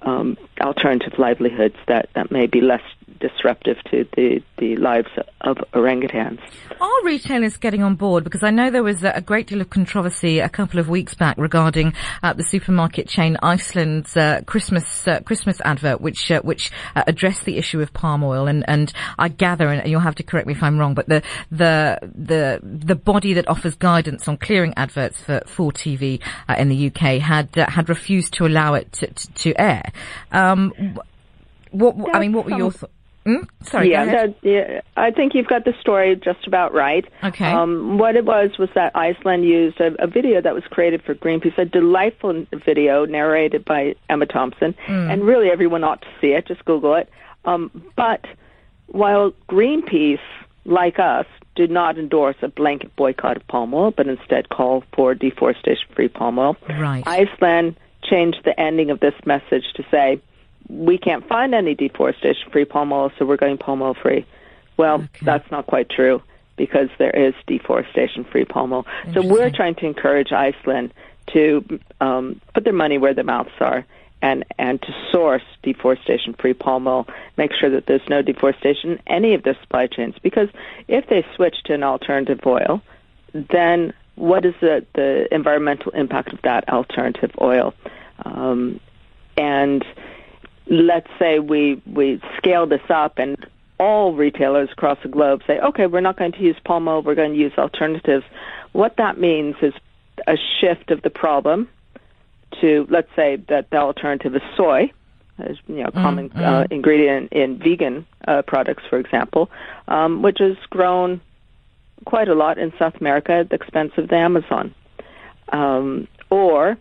um, 0.02 0.36
alternative 0.60 1.18
livelihoods 1.18 1.76
that, 1.86 2.08
that 2.14 2.30
may 2.30 2.46
be 2.46 2.60
less 2.60 2.82
disruptive 3.20 3.76
to 3.90 4.06
the, 4.16 4.42
the 4.58 4.76
lives 4.76 5.08
of 5.40 5.56
orangutans. 5.72 6.40
Are 6.80 7.04
retailers 7.04 7.56
getting 7.56 7.82
on 7.82 7.94
board? 7.94 8.24
Because 8.24 8.42
I 8.42 8.50
know 8.50 8.70
there 8.70 8.82
was 8.82 9.04
a 9.04 9.20
great 9.20 9.46
deal 9.46 9.60
of 9.60 9.70
controversy 9.70 10.38
a 10.38 10.48
couple 10.48 10.80
of 10.80 10.88
weeks 10.88 11.14
back 11.14 11.36
regarding 11.38 11.94
uh, 12.22 12.32
the 12.32 12.44
supermarket 12.44 13.08
chain 13.08 13.36
Iceland's 13.42 14.16
uh, 14.16 14.42
Christmas 14.46 15.06
uh, 15.06 15.20
Christmas 15.20 15.60
advert, 15.64 16.00
which 16.00 16.30
uh, 16.30 16.40
which 16.42 16.70
uh, 16.94 17.04
addressed 17.06 17.44
the 17.44 17.56
issue 17.56 17.80
of 17.80 17.92
palm 17.92 18.22
oil. 18.22 18.46
And, 18.46 18.64
and 18.68 18.92
I 19.18 19.28
gather, 19.28 19.68
and 19.68 19.88
you'll 19.90 20.00
have 20.00 20.16
to 20.16 20.22
correct 20.22 20.46
me 20.46 20.54
if 20.54 20.62
I'm 20.62 20.78
wrong, 20.78 20.94
but 20.94 21.08
the 21.08 21.22
the 21.50 21.98
the 22.02 22.60
the 22.62 22.94
body 22.94 23.34
that 23.34 23.48
offers 23.48 23.74
guidance 23.74 24.28
on 24.28 24.36
clearing 24.36 24.74
adverts 24.76 25.20
for 25.20 25.42
for 25.46 25.72
TV 25.72 26.20
uh, 26.48 26.54
in 26.58 26.68
the 26.68 26.86
UK 26.88 27.20
had 27.20 27.54
had 27.54 27.88
refused 27.88 28.34
to 28.34 28.46
allow 28.46 28.74
it 28.74 28.92
to, 28.94 29.06
to, 29.06 29.32
to 29.34 29.60
air. 29.60 29.92
Um, 30.32 30.72
what 31.70 32.14
I 32.14 32.20
mean, 32.20 32.32
what 32.32 32.46
were 32.46 32.56
your 32.56 32.70
thoughts? 32.70 32.92
Mm? 33.28 33.46
Sorry, 33.62 33.90
yeah, 33.90 34.06
that, 34.06 34.36
yeah, 34.40 34.80
I 34.96 35.10
think 35.10 35.34
you've 35.34 35.48
got 35.48 35.66
the 35.66 35.74
story 35.82 36.16
just 36.16 36.46
about 36.46 36.72
right. 36.72 37.04
Okay. 37.22 37.44
Um, 37.44 37.98
what 37.98 38.16
it 38.16 38.24
was 38.24 38.56
was 38.58 38.70
that 38.74 38.96
Iceland 38.96 39.44
used 39.44 39.78
a, 39.80 40.02
a, 40.02 40.06
video 40.06 40.40
that 40.40 40.54
was 40.54 40.64
created 40.70 41.02
for 41.02 41.14
Greenpeace, 41.14 41.58
a 41.58 41.66
delightful 41.66 42.46
video 42.64 43.04
narrated 43.04 43.66
by 43.66 43.96
Emma 44.08 44.24
Thompson, 44.24 44.74
mm. 44.86 45.12
and 45.12 45.26
really 45.26 45.50
everyone 45.50 45.84
ought 45.84 46.00
to 46.00 46.08
see 46.22 46.28
it. 46.28 46.46
Just 46.46 46.64
Google 46.64 46.94
it. 46.94 47.10
Um, 47.44 47.70
but 47.96 48.24
while 48.86 49.32
Greenpeace, 49.46 50.20
like 50.64 50.98
us, 50.98 51.26
did 51.54 51.70
not 51.70 51.98
endorse 51.98 52.36
a 52.40 52.48
blanket 52.48 52.96
boycott 52.96 53.36
of 53.36 53.46
palm 53.46 53.74
oil, 53.74 53.90
but 53.90 54.08
instead 54.08 54.48
call 54.48 54.84
for 54.94 55.14
deforestation-free 55.14 56.08
palm 56.08 56.38
oil, 56.38 56.56
right. 56.66 57.06
Iceland 57.06 57.76
changed 58.02 58.40
the 58.46 58.58
ending 58.58 58.90
of 58.90 59.00
this 59.00 59.14
message 59.26 59.64
to 59.74 59.84
say 59.90 60.22
we 60.68 60.98
can't 60.98 61.26
find 61.28 61.54
any 61.54 61.74
deforestation 61.74 62.50
free 62.50 62.64
palm 62.64 62.92
oil, 62.92 63.10
so 63.18 63.24
we're 63.24 63.36
going 63.36 63.58
palm 63.58 63.82
oil 63.82 63.94
free. 63.94 64.26
Well, 64.76 64.96
okay. 64.96 65.08
that's 65.22 65.50
not 65.50 65.66
quite 65.66 65.90
true 65.90 66.22
because 66.56 66.88
there 66.98 67.10
is 67.10 67.34
deforestation 67.46 68.24
free 68.24 68.44
palm 68.44 68.72
oil. 68.72 68.86
So 69.14 69.22
we're 69.26 69.50
trying 69.50 69.76
to 69.76 69.86
encourage 69.86 70.32
Iceland 70.32 70.92
to 71.28 71.80
um, 72.00 72.40
put 72.54 72.64
their 72.64 72.72
money 72.72 72.98
where 72.98 73.14
their 73.14 73.24
mouths 73.24 73.50
are 73.60 73.84
and 74.20 74.44
and 74.58 74.80
to 74.82 74.92
source 75.12 75.42
deforestation 75.62 76.34
free 76.34 76.54
palm 76.54 76.86
oil, 76.86 77.06
make 77.36 77.52
sure 77.52 77.70
that 77.70 77.86
there's 77.86 78.06
no 78.08 78.22
deforestation 78.22 78.92
in 78.92 78.98
any 79.06 79.34
of 79.34 79.42
their 79.42 79.56
supply 79.60 79.86
chains. 79.86 80.14
Because 80.22 80.48
if 80.88 81.06
they 81.08 81.24
switch 81.36 81.62
to 81.66 81.74
an 81.74 81.82
alternative 81.82 82.40
oil, 82.44 82.82
then 83.32 83.92
what 84.16 84.44
is 84.44 84.54
the, 84.60 84.84
the 84.94 85.32
environmental 85.32 85.92
impact 85.92 86.32
of 86.32 86.42
that 86.42 86.68
alternative 86.68 87.30
oil? 87.40 87.74
Um, 88.24 88.80
and 89.36 89.84
let's 90.70 91.08
say 91.18 91.38
we 91.38 91.80
we 91.86 92.20
scale 92.36 92.66
this 92.66 92.82
up 92.88 93.18
and 93.18 93.36
all 93.78 94.12
retailers 94.14 94.68
across 94.72 94.98
the 95.02 95.08
globe 95.08 95.42
say, 95.46 95.58
okay, 95.60 95.86
we're 95.86 96.00
not 96.00 96.16
going 96.16 96.32
to 96.32 96.40
use 96.40 96.56
palm 96.64 96.88
oil, 96.88 97.02
we're 97.02 97.14
going 97.14 97.32
to 97.32 97.38
use 97.38 97.52
alternatives. 97.56 98.24
What 98.72 98.96
that 98.96 99.18
means 99.18 99.56
is 99.62 99.72
a 100.26 100.36
shift 100.60 100.90
of 100.90 101.02
the 101.02 101.10
problem 101.10 101.68
to, 102.60 102.86
let's 102.90 103.08
say 103.14 103.36
that 103.48 103.70
the 103.70 103.76
alternative 103.76 104.34
is 104.34 104.42
soy, 104.56 104.90
as 105.38 105.56
you 105.68 105.82
know, 105.82 105.90
common 105.92 106.30
mm, 106.30 106.40
uh, 106.40 106.66
ingredient 106.70 107.32
in 107.32 107.58
vegan 107.58 108.04
uh, 108.26 108.42
products, 108.42 108.82
for 108.90 108.98
example, 108.98 109.48
um, 109.86 110.22
which 110.22 110.40
is 110.40 110.56
grown 110.70 111.20
quite 112.04 112.28
a 112.28 112.34
lot 112.34 112.58
in 112.58 112.72
South 112.78 112.96
America 113.00 113.32
at 113.32 113.50
the 113.50 113.54
expense 113.54 113.92
of 113.96 114.08
the 114.08 114.16
Amazon. 114.16 114.74
Um, 115.50 116.08
or 116.30 116.76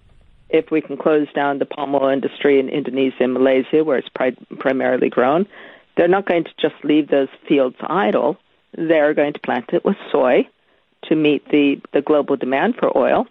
if 0.50 0.72
we 0.72 0.82
can 0.82 0.98
close 0.98 1.28
down 1.34 1.60
the 1.60 1.66
palm 1.66 1.94
oil 1.96 2.10
industry 2.10 2.60
in 2.60 2.70
Indonesia 2.70 3.24
and 3.24 3.34
Malaysia, 3.34 3.84
where 3.84 3.98
it's 3.98 4.10
pri- 4.10 4.36
primarily 4.60 5.10
grown, 5.10 5.48
they're 5.96 6.08
not 6.08 6.26
going 6.26 6.44
to 6.44 6.54
just 6.60 6.76
leave 6.84 7.10
those 7.10 7.30
fields 7.48 7.76
idle. 7.82 8.38
They're 8.78 9.14
going 9.14 9.34
to 9.34 9.40
plant 9.40 9.72
it 9.74 9.84
with 9.84 9.98
soy 10.12 10.48
to 11.04 11.16
meet 11.16 11.48
the, 11.50 11.82
the 11.94 12.02
global 12.02 12.36
demand 12.36 12.76
for 12.76 12.96
oil. 12.98 13.28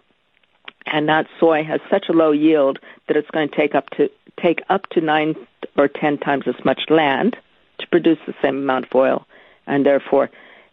And 0.85 1.09
that 1.09 1.27
soy 1.39 1.63
has 1.63 1.81
such 1.89 2.09
a 2.09 2.13
low 2.13 2.31
yield 2.31 2.79
that 3.07 3.17
it's 3.17 3.29
going 3.31 3.49
to 3.49 3.55
take 3.55 3.75
up 3.75 3.89
to 3.91 4.09
take 4.37 4.61
up 4.69 4.87
to 4.89 5.01
nine 5.01 5.35
or 5.75 5.87
ten 5.87 6.17
times 6.17 6.43
as 6.47 6.63
much 6.63 6.81
land 6.89 7.35
to 7.79 7.87
produce 7.87 8.19
the 8.27 8.35
same 8.41 8.57
amount 8.57 8.85
of 8.85 8.95
oil, 8.95 9.25
and 9.65 9.85
therefore 9.85 10.29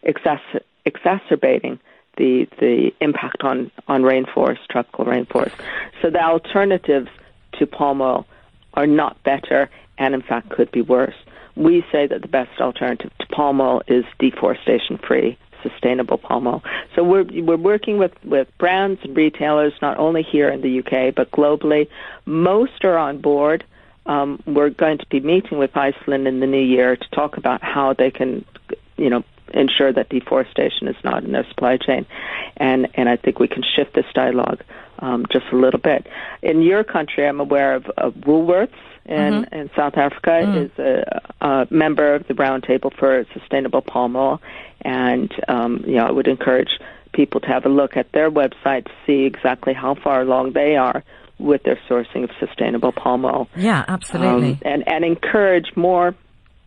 exac- 0.07 0.61
exacerbating 0.85 1.81
the 2.17 2.47
the 2.59 2.93
impact 3.01 3.43
on 3.43 3.71
on 3.89 4.03
rainforest, 4.03 4.67
tropical 4.71 5.05
rainforest. 5.05 5.55
So 6.03 6.11
the 6.11 6.23
alternatives 6.23 7.09
to 7.59 7.67
palm 7.67 8.01
oil 8.01 8.27
are 8.75 8.87
not 8.87 9.23
better, 9.23 9.71
and 9.99 10.15
in 10.15 10.23
fact 10.23 10.51
could 10.51 10.71
be 10.71 10.83
worse. 10.83 11.15
We 11.57 11.85
say 11.93 12.07
that 12.07 12.23
the 12.23 12.29
best 12.29 12.61
alternative 12.61 13.13
to 13.21 13.27
palm 13.27 13.61
oil 13.61 13.83
is 13.87 14.05
deforestation 14.19 14.99
free 14.99 15.39
sustainable 15.63 16.19
palm 16.19 16.47
oil. 16.47 16.63
So 16.95 17.03
we're 17.03 17.25
we're 17.25 17.57
working 17.57 17.99
with 17.99 18.13
with 18.25 18.49
brands 18.59 19.01
and 19.03 19.17
retailers 19.17 19.73
not 19.83 19.99
only 19.99 20.23
here 20.23 20.49
in 20.49 20.61
the 20.61 20.81
UK 20.81 21.15
but 21.15 21.31
globally. 21.31 21.89
Most 22.27 22.85
are 22.85 22.99
on 22.99 23.21
board. 23.21 23.65
Um, 24.07 24.43
we're 24.47 24.71
going 24.71 24.99
to 24.99 25.07
be 25.07 25.21
meeting 25.21 25.59
with 25.59 25.77
Iceland 25.77 26.29
in 26.29 26.41
the 26.41 26.47
new 26.47 26.63
year 26.63 26.95
to 26.95 27.11
talk 27.11 27.39
about 27.39 27.63
how 27.63 27.95
they 27.95 28.11
can, 28.11 28.45
you 28.99 29.09
know, 29.09 29.25
ensure 29.55 29.93
that 29.93 30.09
deforestation 30.09 30.89
is 30.89 30.97
not 31.05 31.25
in 31.25 31.33
their 31.33 31.47
supply 31.49 31.77
chain, 31.77 32.07
and 32.57 32.89
and 32.95 33.09
I 33.09 33.17
think 33.17 33.39
we 33.39 33.49
can 33.49 33.63
shift 33.63 33.95
this 33.95 34.07
dialogue 34.15 34.63
um, 34.99 35.27
just 35.33 35.47
a 35.53 35.57
little 35.57 35.81
bit. 35.81 36.07
In 36.43 36.63
your 36.63 36.85
country, 36.85 37.27
I'm 37.27 37.41
aware 37.41 37.75
of, 37.75 37.87
of 37.97 38.15
Woolworths 38.15 38.73
in, 39.07 39.17
mm-hmm. 39.17 39.55
in 39.55 39.71
South 39.77 39.97
Africa 39.97 40.31
mm. 40.31 40.65
is 40.65 40.79
a, 40.79 41.23
a 41.45 41.67
member 41.71 42.15
of 42.15 42.27
the 42.27 42.35
Roundtable 42.35 42.95
for 42.97 43.25
Sustainable 43.33 43.83
Palm 43.83 44.17
Oil, 44.17 44.41
and 44.83 45.33
um, 45.49 45.85
you 45.87 45.97
know 45.97 46.07
I 46.07 46.11
would 46.11 46.29
encourage 46.29 46.79
people 47.13 47.41
to 47.41 47.47
have 47.47 47.65
a 47.65 47.69
look 47.69 47.97
at 47.97 48.11
their 48.13 48.31
website 48.31 48.85
to 48.87 48.93
see 49.07 49.25
exactly 49.25 49.73
how 49.73 49.95
far 49.95 50.23
along 50.23 50.53
they 50.53 50.77
are 50.77 51.05
with 51.39 51.63
their 51.65 51.79
sourcing 51.89 52.25
of 52.25 52.31
sustainable 52.39 52.93
palm 52.93 53.25
oil. 53.25 53.49
Yeah, 53.57 53.85
absolutely. 53.89 54.53
Um, 54.53 54.61
and 54.65 54.89
and 54.89 55.05
encourage 55.05 55.77
more 55.77 56.15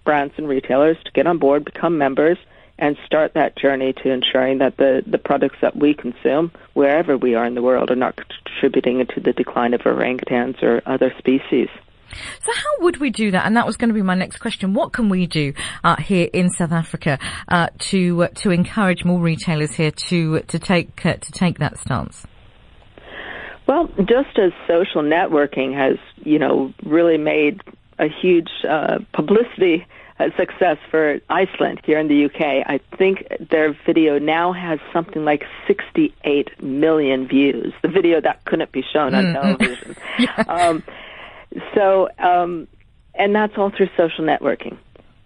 brands 0.03 0.33
and 0.37 0.47
retailers 0.47 0.97
to 1.03 1.11
get 1.11 1.27
on 1.27 1.37
board, 1.37 1.65
become 1.65 1.97
members, 1.97 2.37
and 2.79 2.97
start 3.05 3.33
that 3.33 3.57
journey 3.57 3.93
to 4.03 4.11
ensuring 4.11 4.59
that 4.59 4.77
the, 4.77 5.03
the 5.05 5.17
products 5.17 5.57
that 5.61 5.75
we 5.75 5.93
consume, 5.93 6.51
wherever 6.73 7.17
we 7.17 7.35
are 7.35 7.45
in 7.45 7.55
the 7.55 7.61
world, 7.61 7.89
are 7.89 7.95
not 7.95 8.15
contributing 8.15 9.05
to 9.15 9.21
the 9.21 9.33
decline 9.33 9.73
of 9.73 9.81
orangutans 9.81 10.61
or 10.61 10.81
other 10.85 11.13
species. 11.17 11.69
So 12.09 12.53
how 12.53 12.83
would 12.83 12.97
we 12.97 13.09
do 13.09 13.31
that? 13.31 13.45
And 13.45 13.57
that 13.57 13.65
was 13.65 13.77
going 13.77 13.89
to 13.89 13.93
be 13.93 14.01
my 14.01 14.15
next 14.15 14.37
question. 14.37 14.73
What 14.73 14.93
can 14.93 15.09
we 15.09 15.27
do 15.27 15.53
uh, 15.83 15.97
here 15.97 16.29
in 16.31 16.49
South 16.49 16.71
Africa 16.71 17.19
uh, 17.49 17.67
to 17.79 18.23
uh, 18.23 18.27
to 18.35 18.51
encourage 18.51 19.03
more 19.03 19.19
retailers 19.19 19.73
here 19.73 19.91
to 19.91 20.39
to 20.39 20.59
take 20.59 21.05
uh, 21.05 21.15
to 21.15 21.31
take 21.31 21.59
that 21.59 21.77
stance? 21.77 22.25
Well, 23.67 23.89
just 23.97 24.39
as 24.39 24.53
social 24.65 25.01
networking 25.01 25.75
has, 25.75 25.97
you 26.23 26.39
know, 26.39 26.73
really 26.85 27.17
made 27.17 27.61
a 27.99 28.07
huge 28.07 28.49
uh, 28.67 28.99
publicity 29.13 29.85
success 30.35 30.77
for 30.89 31.19
Iceland 31.29 31.81
here 31.83 31.99
in 31.99 32.07
the 32.07 32.25
UK. 32.25 32.41
I 32.65 32.79
think 32.97 33.27
their 33.51 33.77
video 33.85 34.17
now 34.17 34.51
has 34.51 34.79
something 34.91 35.23
like 35.23 35.43
68 35.67 36.61
million 36.61 37.27
views. 37.27 37.73
The 37.81 37.87
video 37.87 38.19
that 38.21 38.43
couldn't 38.45 38.71
be 38.71 38.83
shown 38.93 39.13
on 39.13 39.25
mm-hmm. 39.25 39.33
television. 39.33 39.95
yeah. 40.19 40.43
um, 40.47 40.83
so, 41.75 42.09
um, 42.17 42.67
and 43.13 43.35
that's 43.35 43.57
all 43.57 43.69
through 43.69 43.89
social 43.95 44.25
networking. 44.25 44.77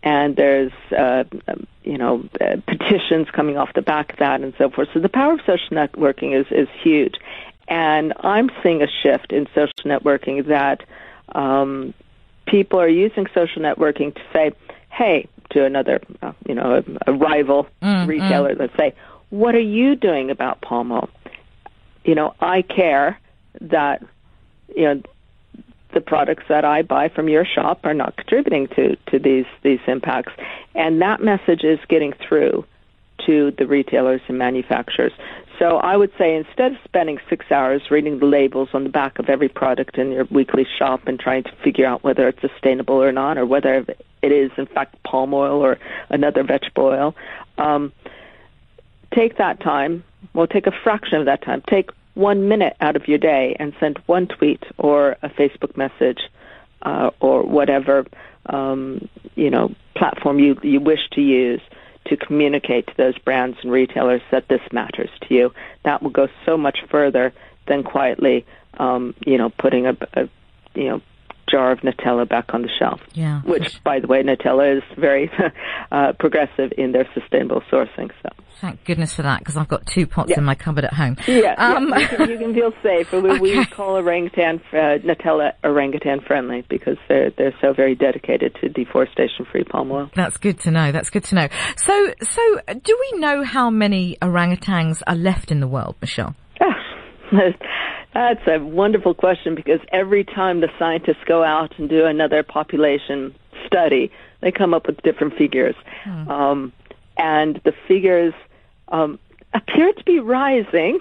And 0.04 0.36
there's, 0.36 0.72
uh, 0.98 1.24
you 1.84 1.98
know, 1.98 2.28
uh, 2.42 2.58
petitions 2.68 3.30
coming 3.32 3.58
off 3.58 3.74
the 3.74 3.82
back 3.82 4.14
of 4.14 4.20
that 4.20 4.42
and 4.42 4.54
so 4.58 4.70
forth. 4.70 4.90
So 4.94 5.00
the 5.00 5.10
power 5.10 5.34
of 5.34 5.40
social 5.42 5.70
networking 5.70 6.38
is, 6.38 6.48
is 6.52 6.68
huge. 6.82 7.16
And 7.68 8.14
I'm 8.20 8.50
seeing 8.62 8.82
a 8.82 8.88
shift 9.04 9.32
in 9.32 9.48
social 9.54 9.86
networking 9.86 10.48
that 10.48 10.84
um, 11.34 11.94
people 12.46 12.80
are 12.80 12.88
using 12.88 13.28
social 13.34 13.62
networking 13.62 14.14
to 14.14 14.22
say, 14.34 14.52
hey, 14.92 15.28
to 15.52 15.66
another, 15.66 16.02
uh, 16.22 16.34
you 16.48 16.56
know, 16.56 16.84
a, 17.08 17.12
a 17.12 17.14
rival 17.14 17.68
mm, 17.82 18.08
retailer, 18.08 18.56
mm. 18.56 18.60
let's 18.60 18.76
say, 18.78 18.94
what 19.30 19.56
are 19.56 19.60
you 19.60 19.96
doing 19.96 20.30
about 20.30 20.62
palm 20.62 20.92
oil? 20.92 21.10
You 22.04 22.16
know, 22.16 22.34
I 22.40 22.62
care 22.62 23.20
that, 23.62 24.04
you 24.76 24.84
know, 24.84 25.02
the 25.94 26.02
products 26.02 26.44
that 26.48 26.64
I 26.64 26.84
buy 26.84 27.10
from 27.10 27.28
your 27.28 27.46
shop 27.46 27.82
are 27.84 27.94
not 27.94 28.16
contributing 28.16 28.68
to, 28.70 28.96
to 29.08 29.20
these, 29.20 29.46
these 29.62 29.80
impacts. 29.88 30.32
And 30.74 31.02
that 31.02 31.22
message 31.22 31.64
is 31.64 31.80
getting 31.90 32.14
through 32.14 32.66
to 33.26 33.52
the 33.58 33.68
retailers 33.68 34.22
and 34.28 34.38
manufacturers. 34.38 35.12
So 35.60 35.78
I 35.78 35.96
would 35.96 36.12
say 36.18 36.36
instead 36.36 36.72
of 36.72 36.78
spending 36.86 37.20
six 37.30 37.52
hours 37.52 37.92
reading 37.92 38.20
the 38.20 38.26
labels 38.26 38.70
on 38.74 38.84
the 38.84 38.90
back 38.90 39.20
of 39.20 39.30
every 39.30 39.50
product 39.50 39.98
in 39.98 40.12
your 40.12 40.26
weekly 40.32 40.66
shop 40.80 41.02
and 41.06 41.20
trying 41.20 41.44
to 41.44 41.52
figure 41.64 41.86
out 41.86 42.04
whether 42.04 42.28
it's 42.28 42.42
sustainable 42.42 42.96
or 42.96 43.12
not, 43.12 43.38
or 43.38 43.46
whether 43.46 43.86
it 44.22 44.32
is 44.32 44.52
in 44.58 44.66
fact 44.66 45.02
palm 45.04 45.34
oil 45.34 45.64
or 45.64 45.78
another 46.10 46.44
vegetable 46.44 46.86
oil, 46.86 47.16
um, 47.58 47.92
take 49.14 49.38
that 49.38 49.60
time. 49.60 50.04
Well, 50.34 50.48
take 50.48 50.68
a 50.68 50.72
fraction 50.84 51.20
of 51.20 51.26
that 51.26 51.42
time. 51.42 51.64
Take 51.68 51.90
one 52.14 52.48
minute 52.48 52.76
out 52.82 52.96
of 52.96 53.08
your 53.08 53.18
day 53.18 53.56
and 53.60 53.74
send 53.80 53.98
one 54.06 54.28
tweet 54.28 54.64
or 54.78 55.18
a 55.24 55.30
Facebook 55.30 55.76
message 55.78 56.20
uh, 56.82 57.12
or 57.20 57.44
whatever 57.44 58.06
um, 58.48 59.08
you 59.36 59.50
know 59.50 59.74
platform 59.96 60.40
you 60.40 60.58
you 60.64 60.80
wish 60.80 61.10
to 61.12 61.22
use 61.22 61.62
to 62.06 62.18
communicate 62.18 62.88
to 62.88 62.94
those 62.98 63.18
brands 63.20 63.58
and 63.62 63.72
retailers 63.72 64.22
that 64.32 64.48
this 64.48 64.62
matters 64.72 65.10
to 65.22 65.34
you. 65.34 65.54
That 65.84 66.02
will 66.02 66.10
go 66.10 66.28
so 66.46 66.58
much 66.58 66.80
further 66.90 67.32
than 67.68 67.84
quietly, 67.84 68.46
um, 68.80 69.14
you 69.26 69.38
know, 69.38 69.50
putting 69.50 69.86
a, 69.86 69.96
a 70.14 70.30
you 70.74 70.86
know 70.86 71.02
jar 71.52 71.72
of 71.72 71.80
Nutella 71.80 72.28
back 72.28 72.54
on 72.54 72.62
the 72.62 72.70
shelf. 72.80 73.02
Yeah. 73.14 73.42
Which, 73.42 73.84
by 73.84 74.00
the 74.00 74.08
way, 74.08 74.24
Nutella 74.24 74.78
is 74.78 74.84
very 74.98 75.30
uh, 75.92 76.14
progressive 76.20 76.72
in 76.78 76.92
their 76.92 77.08
sustainable 77.14 77.62
sourcing. 77.72 78.12
So. 78.24 78.30
Thank 78.62 78.86
goodness 78.86 79.16
for 79.16 79.24
that, 79.24 79.40
because 79.40 79.58
I've 79.58 79.68
got 79.68 79.86
two 79.88 80.06
pots 80.06 80.30
yeah. 80.30 80.38
in 80.38 80.44
my 80.44 80.56
cupboard 80.56 80.86
at 80.86 80.94
home. 80.94 81.18
Yeah, 81.28 81.56
um, 81.58 81.90
yeah. 81.90 82.00
You, 82.00 82.08
can, 82.08 82.30
you, 82.30 82.38
can, 82.38 82.54
feel 82.54 82.72
safe. 82.84 83.12
We, 83.12 83.18
okay. 83.32 83.40
we 83.40 83.66
call 83.66 83.96
orangutan 83.96 84.62
uh, 84.72 85.00
Nutella 85.04 85.54
orangutan 85.64 86.22
friendly 86.22 86.64
because 86.70 86.98
they're 87.10 87.32
they're 87.32 87.56
so 87.60 87.74
very 87.74 87.96
dedicated 87.96 88.56
to 88.62 88.70
deforestation-free 88.70 89.64
palm 89.64 89.92
oil. 89.92 90.12
That's 90.16 90.38
good 90.38 90.60
to 90.62 90.72
know. 90.72 90.92
That's 90.92 91.10
good 91.10 91.24
to 91.26 91.36
know. 91.36 91.48
So, 91.78 92.14
so 92.22 92.60
do 92.68 92.98
we 93.12 93.20
know 93.20 93.44
how 93.44 93.70
many 93.70 94.18
orangutans 94.22 95.02
are 95.08 95.16
left 95.16 95.52
in 95.52 95.60
the 95.60 95.68
world, 95.68 95.96
Michelle? 96.00 96.36
That's 98.14 98.46
a 98.48 98.60
wonderful 98.60 99.14
question 99.14 99.56
because 99.56 99.80
every 99.92 100.24
time 100.24 100.60
the 100.60 100.70
scientists 100.78 101.24
go 101.26 101.44
out 101.44 101.78
and 101.80 101.88
do 101.88 102.06
another 102.06 102.44
population 102.44 103.34
study, 103.66 104.12
they 104.42 104.52
come 104.52 104.74
up 104.74 104.88
with 104.88 105.02
different 105.02 105.36
figures. 105.36 105.76
Hmm. 106.04 106.30
Um, 106.30 106.74
and 107.18 107.62
the 107.64 107.74
figures 107.88 108.34
um, 108.90 109.18
appear 109.54 109.94
to 109.94 110.04
be 110.04 110.20
rising, 110.20 111.00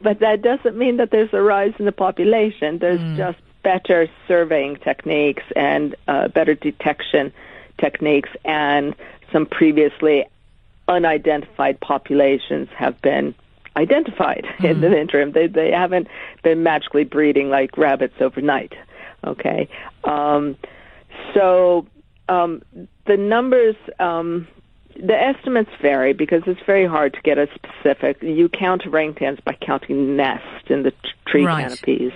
but 0.00 0.18
that 0.20 0.42
doesn't 0.42 0.76
mean 0.76 0.96
that 0.96 1.10
there's 1.10 1.32
a 1.32 1.40
rise 1.40 1.74
in 1.78 1.84
the 1.84 1.92
population. 1.92 2.78
There's 2.78 3.00
hmm. 3.00 3.16
just 3.16 3.38
better 3.62 4.08
surveying 4.26 4.76
techniques 4.76 5.44
and 5.54 5.94
uh, 6.08 6.28
better 6.28 6.54
detection 6.54 7.32
techniques, 7.78 8.30
and 8.44 8.94
some 9.32 9.46
previously 9.46 10.24
unidentified 10.88 11.78
populations 11.80 12.68
have 12.76 13.00
been 13.00 13.34
identified 13.76 14.44
mm-hmm. 14.44 14.66
in 14.66 14.80
the 14.80 14.98
interim. 14.98 15.32
They 15.32 15.46
they 15.46 15.70
haven't 15.70 16.08
been 16.42 16.62
magically 16.62 17.04
breeding 17.04 17.50
like 17.50 17.76
rabbits 17.76 18.14
overnight. 18.20 18.74
Okay, 19.24 19.68
um, 20.04 20.56
so 21.34 21.86
um, 22.28 22.62
the 23.06 23.16
numbers. 23.16 23.76
Um, 23.98 24.46
the 24.96 25.14
estimates 25.14 25.70
vary 25.80 26.12
because 26.12 26.42
it's 26.46 26.60
very 26.66 26.86
hard 26.86 27.14
to 27.14 27.20
get 27.22 27.38
a 27.38 27.48
specific. 27.54 28.22
You 28.22 28.48
count 28.48 28.82
orangutans 28.82 29.42
by 29.44 29.56
counting 29.60 30.16
nests 30.16 30.68
in 30.68 30.82
the 30.82 30.90
t- 30.90 30.96
tree 31.26 31.44
right. 31.46 31.62
canopies 31.62 32.12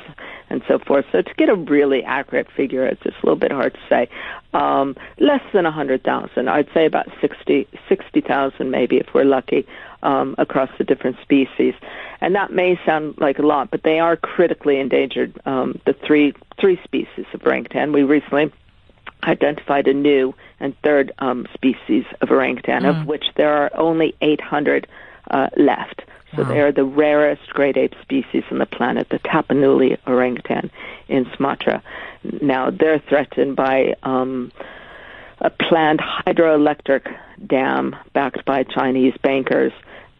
and 0.50 0.62
so 0.68 0.78
forth. 0.78 1.06
So 1.12 1.22
to 1.22 1.34
get 1.34 1.48
a 1.48 1.54
really 1.54 2.02
accurate 2.04 2.48
figure, 2.54 2.84
it's 2.84 3.02
just 3.02 3.16
a 3.22 3.26
little 3.26 3.38
bit 3.38 3.52
hard 3.52 3.74
to 3.74 3.80
say. 3.88 4.08
Um, 4.52 4.96
less 5.18 5.42
than 5.52 5.66
a 5.66 5.72
hundred 5.72 6.04
thousand, 6.04 6.48
I'd 6.48 6.68
say 6.74 6.84
about 6.84 7.06
sixty, 7.20 7.66
sixty 7.88 8.20
thousand 8.20 8.70
maybe 8.70 8.96
if 8.96 9.06
we're 9.14 9.24
lucky 9.24 9.66
um, 10.04 10.34
across 10.38 10.70
the 10.78 10.84
different 10.84 11.16
species. 11.22 11.74
And 12.20 12.34
that 12.34 12.52
may 12.52 12.78
sound 12.86 13.18
like 13.18 13.38
a 13.38 13.42
lot, 13.42 13.70
but 13.70 13.82
they 13.82 13.98
are 13.98 14.16
critically 14.16 14.78
endangered. 14.78 15.40
Um, 15.46 15.80
the 15.84 15.94
three 15.94 16.34
three 16.60 16.80
species 16.84 17.26
of 17.32 17.42
orangutan. 17.44 17.92
We 17.92 18.04
recently 18.04 18.52
identified 19.24 19.88
a 19.88 19.94
new 19.94 20.34
and 20.60 20.76
third 20.82 21.12
um, 21.18 21.46
species 21.54 22.04
of 22.20 22.30
orangutan, 22.30 22.82
mm. 22.82 23.00
of 23.00 23.06
which 23.06 23.24
there 23.36 23.52
are 23.52 23.70
only 23.74 24.14
800 24.20 24.86
uh, 25.30 25.48
left. 25.56 26.02
So 26.36 26.42
wow. 26.42 26.48
they 26.48 26.60
are 26.60 26.72
the 26.72 26.84
rarest 26.84 27.48
great 27.50 27.76
ape 27.76 27.94
species 28.02 28.44
on 28.50 28.58
the 28.58 28.66
planet, 28.66 29.08
the 29.08 29.18
Tapanuli 29.18 29.98
orangutan 30.06 30.70
in 31.08 31.26
Sumatra. 31.36 31.82
Now 32.42 32.70
they're 32.70 32.98
threatened 32.98 33.56
by 33.56 33.94
um, 34.02 34.52
a 35.40 35.50
planned 35.50 36.00
hydroelectric 36.00 37.14
dam 37.46 37.96
backed 38.12 38.44
by 38.44 38.64
Chinese 38.64 39.14
bankers 39.22 39.72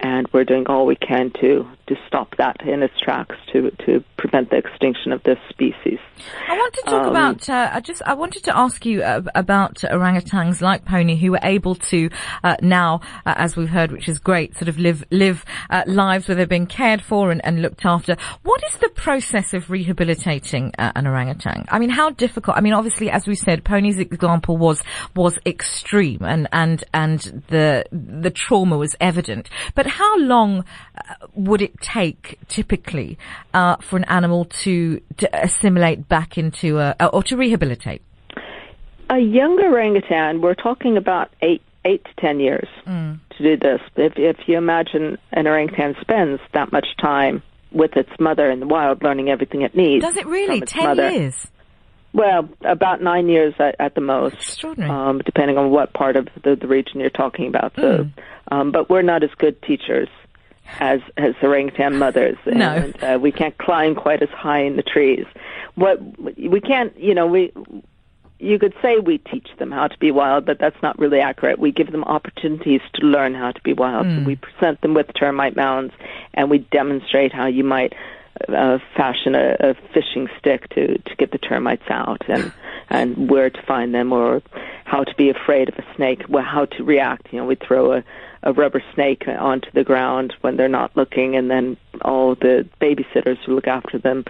and 0.04 0.28
we're 0.34 0.44
doing 0.44 0.66
all 0.66 0.84
we 0.84 0.96
can 0.96 1.30
to 1.40 1.66
to 1.86 1.96
stop 2.06 2.34
that 2.38 2.56
in 2.66 2.82
its 2.82 2.98
tracks 3.00 3.36
to 3.52 3.70
to 3.86 4.02
prevent 4.16 4.50
the 4.50 4.56
extinction 4.56 5.12
of 5.12 5.22
this 5.24 5.38
species. 5.50 5.98
I 6.48 6.56
want 6.56 6.74
to 6.74 6.82
talk 6.82 7.04
um, 7.04 7.10
about. 7.10 7.48
Uh, 7.48 7.70
I 7.72 7.80
just 7.80 8.02
I 8.06 8.14
wanted 8.14 8.44
to 8.44 8.56
ask 8.56 8.86
you 8.86 9.02
uh, 9.02 9.22
about 9.34 9.76
orangutans 9.76 10.60
like 10.60 10.84
Pony 10.84 11.16
who 11.16 11.34
are 11.34 11.40
able 11.42 11.74
to 11.74 12.08
uh, 12.42 12.56
now, 12.62 13.00
uh, 13.26 13.34
as 13.36 13.56
we've 13.56 13.68
heard, 13.68 13.92
which 13.92 14.08
is 14.08 14.18
great, 14.18 14.56
sort 14.56 14.68
of 14.68 14.78
live 14.78 15.04
live 15.10 15.44
uh, 15.68 15.82
lives 15.86 16.26
where 16.26 16.34
they've 16.34 16.48
been 16.48 16.66
cared 16.66 17.02
for 17.02 17.30
and, 17.30 17.44
and, 17.44 17.60
looked 17.60 17.84
after. 17.84 18.16
What 18.42 18.62
is 18.64 18.78
the 18.78 18.88
process 18.90 19.52
of 19.52 19.70
rehabilitating 19.70 20.72
uh, 20.78 20.92
an 20.94 21.06
orangutan? 21.06 21.66
I 21.68 21.78
mean, 21.78 21.90
how 21.90 22.10
difficult? 22.10 22.56
I 22.56 22.60
mean, 22.60 22.72
obviously, 22.72 23.10
as 23.10 23.26
we 23.26 23.34
said, 23.34 23.64
Pony's 23.64 23.98
example 23.98 24.56
was 24.56 24.82
was 25.14 25.38
extreme 25.44 26.22
and 26.22 26.48
and 26.52 26.82
and 26.94 27.44
the 27.48 27.84
the 27.92 28.30
trauma 28.30 28.78
was 28.78 28.96
evident, 29.00 29.50
but 29.74 29.86
how 29.86 30.18
long 30.18 30.64
would 31.34 31.60
it 31.60 31.73
take 31.80 32.38
typically 32.48 33.18
uh, 33.52 33.76
for 33.76 33.96
an 33.96 34.04
animal 34.04 34.44
to, 34.46 35.00
to 35.18 35.44
assimilate 35.44 36.08
back 36.08 36.38
into 36.38 36.78
a, 36.78 36.94
or 37.12 37.22
to 37.24 37.36
rehabilitate? 37.36 38.02
A 39.10 39.18
young 39.18 39.60
orangutan, 39.60 40.40
we're 40.40 40.54
talking 40.54 40.96
about 40.96 41.30
eight 41.42 41.62
eight 41.84 42.02
to 42.04 42.10
ten 42.18 42.40
years 42.40 42.68
mm. 42.86 43.20
to 43.36 43.42
do 43.42 43.56
this. 43.56 43.80
If 43.96 44.14
if 44.16 44.36
you 44.48 44.56
imagine 44.56 45.18
an 45.32 45.46
orangutan 45.46 45.94
spends 46.00 46.40
that 46.54 46.72
much 46.72 46.86
time 47.00 47.42
with 47.70 47.96
its 47.96 48.10
mother 48.18 48.50
in 48.50 48.60
the 48.60 48.66
wild, 48.66 49.02
learning 49.02 49.28
everything 49.28 49.62
it 49.62 49.74
needs. 49.76 50.04
Does 50.04 50.16
it 50.16 50.26
really? 50.26 50.60
Ten 50.62 50.84
mother. 50.84 51.10
years. 51.10 51.46
Well, 52.12 52.48
about 52.64 53.02
nine 53.02 53.28
years 53.28 53.54
at, 53.58 53.74
at 53.80 53.96
the 53.96 54.00
most, 54.00 54.36
Extraordinary. 54.36 54.88
Um, 54.88 55.18
depending 55.18 55.58
on 55.58 55.70
what 55.70 55.92
part 55.92 56.16
of 56.16 56.28
the, 56.44 56.54
the 56.54 56.68
region 56.68 57.00
you're 57.00 57.10
talking 57.10 57.48
about. 57.48 57.72
So, 57.74 58.04
mm. 58.04 58.12
um, 58.52 58.70
but 58.70 58.88
we're 58.88 59.02
not 59.02 59.24
as 59.24 59.30
good 59.36 59.60
teachers 59.62 60.08
as 60.80 61.00
as 61.16 61.34
orangutan 61.42 61.98
mothers, 61.98 62.36
no. 62.46 62.72
and 62.72 63.04
uh, 63.04 63.18
we 63.20 63.32
can't 63.32 63.56
climb 63.58 63.94
quite 63.94 64.22
as 64.22 64.28
high 64.30 64.60
in 64.60 64.76
the 64.76 64.82
trees. 64.82 65.26
What 65.74 66.00
we 66.18 66.60
can't, 66.60 66.96
you 66.98 67.14
know, 67.14 67.26
we 67.26 67.52
you 68.38 68.58
could 68.58 68.74
say 68.82 68.98
we 68.98 69.18
teach 69.18 69.48
them 69.58 69.70
how 69.70 69.88
to 69.88 69.98
be 69.98 70.10
wild, 70.10 70.44
but 70.44 70.58
that's 70.58 70.80
not 70.82 70.98
really 70.98 71.20
accurate. 71.20 71.58
We 71.58 71.72
give 71.72 71.92
them 71.92 72.04
opportunities 72.04 72.80
to 72.94 73.06
learn 73.06 73.34
how 73.34 73.52
to 73.52 73.60
be 73.62 73.72
wild. 73.72 74.06
Mm. 74.06 74.18
So 74.18 74.24
we 74.26 74.36
present 74.36 74.80
them 74.82 74.94
with 74.94 75.06
termite 75.14 75.56
mounds, 75.56 75.94
and 76.34 76.50
we 76.50 76.58
demonstrate 76.58 77.32
how 77.32 77.46
you 77.46 77.64
might 77.64 77.94
uh, 78.48 78.78
fashion 78.96 79.34
a, 79.34 79.56
a 79.60 79.74
fishing 79.92 80.28
stick 80.38 80.68
to 80.70 80.98
to 80.98 81.16
get 81.16 81.30
the 81.30 81.38
termites 81.38 81.88
out, 81.88 82.22
and 82.28 82.52
and 82.90 83.30
where 83.30 83.50
to 83.50 83.62
find 83.62 83.94
them, 83.94 84.12
or 84.12 84.42
how 84.84 85.04
to 85.04 85.14
be 85.14 85.30
afraid 85.30 85.68
of 85.68 85.78
a 85.78 85.96
snake, 85.96 86.22
well, 86.28 86.44
how 86.44 86.66
to 86.66 86.84
react. 86.84 87.32
You 87.32 87.38
know, 87.38 87.46
we 87.46 87.54
throw 87.54 87.92
a 87.92 88.04
a 88.44 88.52
rubber 88.52 88.82
snake 88.94 89.24
onto 89.26 89.70
the 89.72 89.82
ground 89.82 90.34
when 90.42 90.56
they're 90.56 90.68
not 90.68 90.96
looking, 90.96 91.34
and 91.34 91.50
then 91.50 91.76
all 92.02 92.34
the 92.34 92.68
babysitters 92.80 93.38
who 93.44 93.54
look 93.54 93.66
after 93.66 93.98
them, 93.98 94.24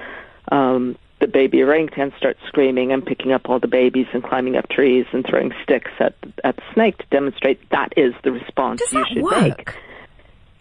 um, 0.50 0.96
the 1.20 1.26
baby 1.26 1.62
orangutan 1.62 2.12
starts 2.16 2.38
screaming 2.46 2.92
and 2.92 3.04
picking 3.04 3.32
up 3.32 3.48
all 3.48 3.58
the 3.58 3.68
babies 3.68 4.06
and 4.12 4.22
climbing 4.22 4.56
up 4.56 4.68
trees 4.68 5.06
and 5.12 5.24
throwing 5.26 5.52
sticks 5.62 5.90
at 5.98 6.14
at 6.42 6.56
the 6.56 6.62
snake 6.72 6.98
to 6.98 7.06
demonstrate 7.10 7.68
that 7.70 7.92
is 7.96 8.14
the 8.22 8.32
response 8.32 8.80
does 8.80 8.92
you 8.92 9.06
should 9.06 9.22
work? 9.22 9.40
make. 9.40 9.74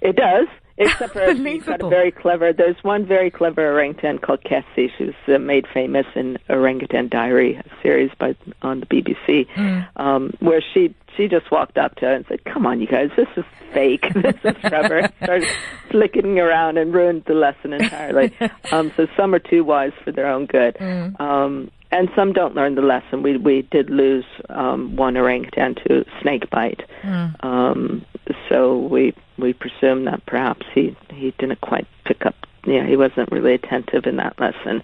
It 0.01 0.15
does. 0.15 0.47
Except 0.77 1.13
for 1.13 1.33
he's 1.33 1.63
got 1.63 1.81
a 1.81 1.89
very 1.89 2.11
clever. 2.11 2.51
There's 2.51 2.81
one 2.83 3.05
very 3.05 3.29
clever 3.29 3.71
orangutan 3.71 4.19
called 4.19 4.43
Cassie. 4.43 4.91
She 4.97 5.05
was 5.05 5.15
uh, 5.27 5.37
made 5.37 5.67
famous 5.73 6.05
in 6.15 6.37
Orangutan 6.49 7.09
Diary, 7.09 7.55
a 7.55 7.63
series 7.81 8.11
by 8.19 8.35
on 8.61 8.79
the 8.79 8.85
BBC, 8.87 9.47
mm. 9.53 9.87
um, 9.97 10.33
where 10.39 10.63
she 10.73 10.95
she 11.15 11.27
just 11.27 11.51
walked 11.51 11.77
up 11.77 11.95
to 11.97 12.05
her 12.05 12.13
and 12.13 12.25
said, 12.27 12.43
"Come 12.45 12.65
on, 12.65 12.79
you 12.81 12.87
guys, 12.87 13.11
this 13.15 13.27
is 13.37 13.45
fake. 13.71 14.05
this 14.15 14.35
is 14.43 14.55
Trevor." 14.61 15.09
started 15.23 15.47
flicking 15.91 16.39
around 16.39 16.77
and 16.77 16.93
ruined 16.93 17.23
the 17.25 17.33
lesson 17.33 17.73
entirely. 17.73 18.35
um, 18.71 18.91
so 18.97 19.07
some 19.15 19.33
are 19.35 19.39
too 19.39 19.63
wise 19.63 19.93
for 20.03 20.11
their 20.11 20.27
own 20.27 20.45
good. 20.47 20.75
Mm. 20.75 21.19
Um, 21.19 21.71
and 21.91 22.09
some 22.15 22.33
don't 22.33 22.55
learn 22.55 22.73
the 22.73 22.81
lesson. 22.81 23.21
We 23.21 23.37
we 23.37 23.61
did 23.61 23.89
lose 23.89 24.25
um, 24.49 24.95
one 24.95 25.15
orangutan 25.15 25.75
to 25.87 26.03
snake 26.21 26.49
bite, 26.49 26.81
mm. 27.03 27.43
um, 27.45 28.03
so 28.49 28.77
we 28.77 29.13
we 29.37 29.53
presume 29.53 30.05
that 30.05 30.25
perhaps 30.25 30.65
he 30.73 30.95
he 31.09 31.33
didn't 31.37 31.61
quite 31.61 31.87
pick 32.05 32.25
up. 32.25 32.35
Yeah, 32.65 32.85
he 32.85 32.95
wasn't 32.95 33.31
really 33.31 33.53
attentive 33.53 34.05
in 34.05 34.17
that 34.17 34.39
lesson. 34.39 34.81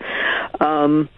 Um, 0.59 1.09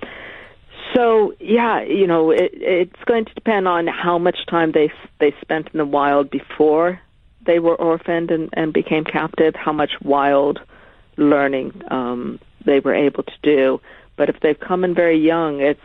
so 0.94 1.34
yeah, 1.40 1.82
you 1.82 2.08
know, 2.08 2.32
it, 2.32 2.52
it's 2.54 3.04
going 3.06 3.26
to 3.26 3.34
depend 3.34 3.68
on 3.68 3.88
how 3.88 4.18
much 4.18 4.46
time 4.48 4.72
they 4.72 4.92
they 5.20 5.34
spent 5.42 5.70
in 5.74 5.78
the 5.78 5.86
wild 5.86 6.30
before 6.30 7.00
they 7.46 7.60
were 7.60 7.76
orphaned 7.76 8.32
and, 8.32 8.50
and 8.54 8.74
became 8.74 9.04
captive, 9.04 9.56
how 9.56 9.74
much 9.74 9.92
wild 10.04 10.60
learning 11.18 11.82
um, 11.90 12.40
they 12.66 12.80
were 12.80 12.94
able 12.94 13.24
to 13.24 13.34
do. 13.42 13.82
But 14.16 14.30
if 14.30 14.40
they've 14.42 14.60
come 14.60 14.84
in 14.84 14.94
very 14.94 15.18
young, 15.18 15.62
it's 15.62 15.80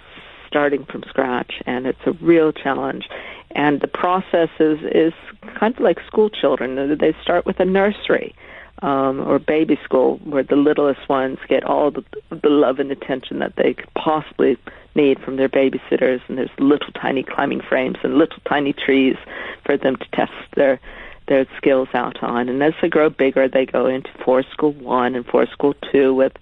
starting 0.47 0.85
from 0.85 1.03
scratch, 1.09 1.53
and 1.67 1.87
it's 1.87 1.99
a 2.07 2.13
real 2.13 2.53
challenge. 2.53 3.05
And 3.53 3.81
the 3.81 3.89
process 3.89 4.51
is 4.59 4.79
is 4.83 5.13
kind 5.59 5.75
of 5.75 5.81
like 5.81 5.99
school 6.07 6.29
children. 6.29 6.99
They 6.99 7.15
start 7.23 7.47
with 7.47 7.61
a 7.61 7.65
nursery 7.65 8.35
um, 8.83 9.27
or 9.27 9.39
baby 9.39 9.79
school 9.85 10.19
where 10.25 10.43
the 10.43 10.57
littlest 10.57 11.09
ones 11.09 11.39
get 11.49 11.65
all 11.65 11.91
the, 11.91 12.05
the 12.31 12.51
love 12.51 12.79
and 12.79 12.91
attention 12.91 13.39
that 13.39 13.55
they 13.57 13.75
could 13.75 13.93
possibly 13.95 14.59
need 14.95 15.19
from 15.21 15.37
their 15.37 15.49
babysitters. 15.49 16.21
And 16.29 16.37
there's 16.37 16.51
little 16.59 16.93
tiny 16.93 17.23
climbing 17.23 17.61
frames 17.61 17.97
and 18.03 18.19
little 18.19 18.39
tiny 18.49 18.73
trees 18.73 19.17
for 19.65 19.77
them 19.77 19.97
to 19.97 20.07
test 20.13 20.33
their 20.55 20.81
their 21.29 21.47
skills 21.57 21.89
out 21.93 22.23
on. 22.23 22.49
And 22.49 22.63
as 22.63 22.75
they 22.81 22.89
grow 22.89 23.11
bigger, 23.11 23.49
they 23.49 23.67
go 23.67 23.87
into 23.87 24.11
forest 24.25 24.51
school 24.53 24.73
one 24.73 25.17
and 25.17 25.27
forest 25.27 25.53
school 25.53 25.75
two 25.91 26.15
with, 26.15 26.33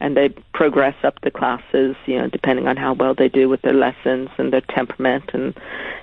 and 0.00 0.16
they 0.16 0.28
progress 0.52 0.96
up 1.04 1.20
the 1.22 1.30
classes, 1.30 1.96
you 2.06 2.18
know, 2.18 2.28
depending 2.28 2.66
on 2.68 2.76
how 2.76 2.94
well 2.94 3.14
they 3.14 3.28
do 3.28 3.48
with 3.48 3.62
their 3.62 3.74
lessons 3.74 4.28
and 4.38 4.52
their 4.52 4.62
temperament 4.62 5.30
and 5.32 5.54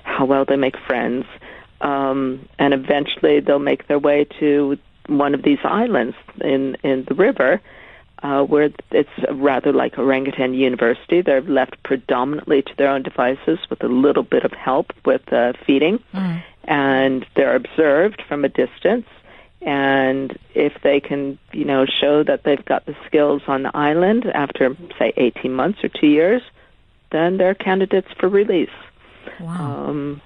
how 0.04 0.24
well 0.24 0.44
they 0.44 0.56
make 0.56 0.76
friends. 0.86 1.26
Um, 1.80 2.48
and 2.58 2.72
eventually 2.72 3.40
they'll 3.40 3.58
make 3.58 3.88
their 3.88 3.98
way 3.98 4.24
to 4.40 4.78
one 5.06 5.34
of 5.34 5.42
these 5.42 5.58
islands 5.64 6.16
in 6.40 6.76
in 6.82 7.04
the 7.08 7.14
river, 7.14 7.60
uh, 8.22 8.42
where 8.44 8.70
it's 8.90 9.10
rather 9.32 9.72
like 9.72 9.98
orangutan 9.98 10.54
university. 10.54 11.22
They're 11.22 11.42
left 11.42 11.82
predominantly 11.82 12.62
to 12.62 12.76
their 12.76 12.88
own 12.88 13.02
devices 13.02 13.58
with 13.68 13.82
a 13.82 13.88
little 13.88 14.22
bit 14.22 14.44
of 14.44 14.52
help 14.52 14.92
with 15.04 15.32
uh, 15.32 15.54
feeding, 15.66 15.98
mm. 16.14 16.42
and 16.64 17.26
they're 17.34 17.56
observed 17.56 18.22
from 18.28 18.44
a 18.44 18.48
distance. 18.48 19.06
And 19.64 20.36
if 20.54 20.72
they 20.82 21.00
can, 21.00 21.38
you 21.52 21.64
know, 21.64 21.86
show 21.86 22.24
that 22.24 22.42
they've 22.44 22.64
got 22.64 22.84
the 22.86 22.96
skills 23.06 23.42
on 23.46 23.62
the 23.62 23.76
island 23.76 24.26
after, 24.26 24.76
say, 24.98 25.12
18 25.16 25.52
months 25.52 25.84
or 25.84 25.88
two 25.88 26.08
years, 26.08 26.42
then 27.12 27.36
they're 27.36 27.54
candidates 27.54 28.08
for 28.18 28.28
release. 28.28 28.70
Wow. 29.40 29.88
Um, 29.88 30.20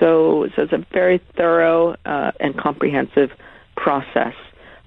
so, 0.00 0.48
so 0.56 0.62
it's 0.62 0.72
a 0.72 0.84
very 0.92 1.18
thorough 1.36 1.94
uh, 2.04 2.32
and 2.40 2.56
comprehensive 2.56 3.30
process 3.76 4.34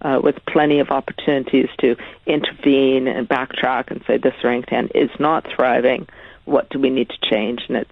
uh, 0.01 0.19
with 0.21 0.35
plenty 0.47 0.79
of 0.79 0.89
opportunities 0.89 1.69
to 1.79 1.95
intervene 2.25 3.07
and 3.07 3.27
backtrack 3.27 3.89
and 3.89 4.03
say 4.05 4.17
this 4.17 4.33
orangutan 4.43 4.89
is 4.93 5.09
not 5.19 5.45
thriving. 5.55 6.07
What 6.45 6.69
do 6.69 6.79
we 6.79 6.89
need 6.89 7.09
to 7.09 7.29
change 7.29 7.61
in 7.69 7.77
its 7.77 7.91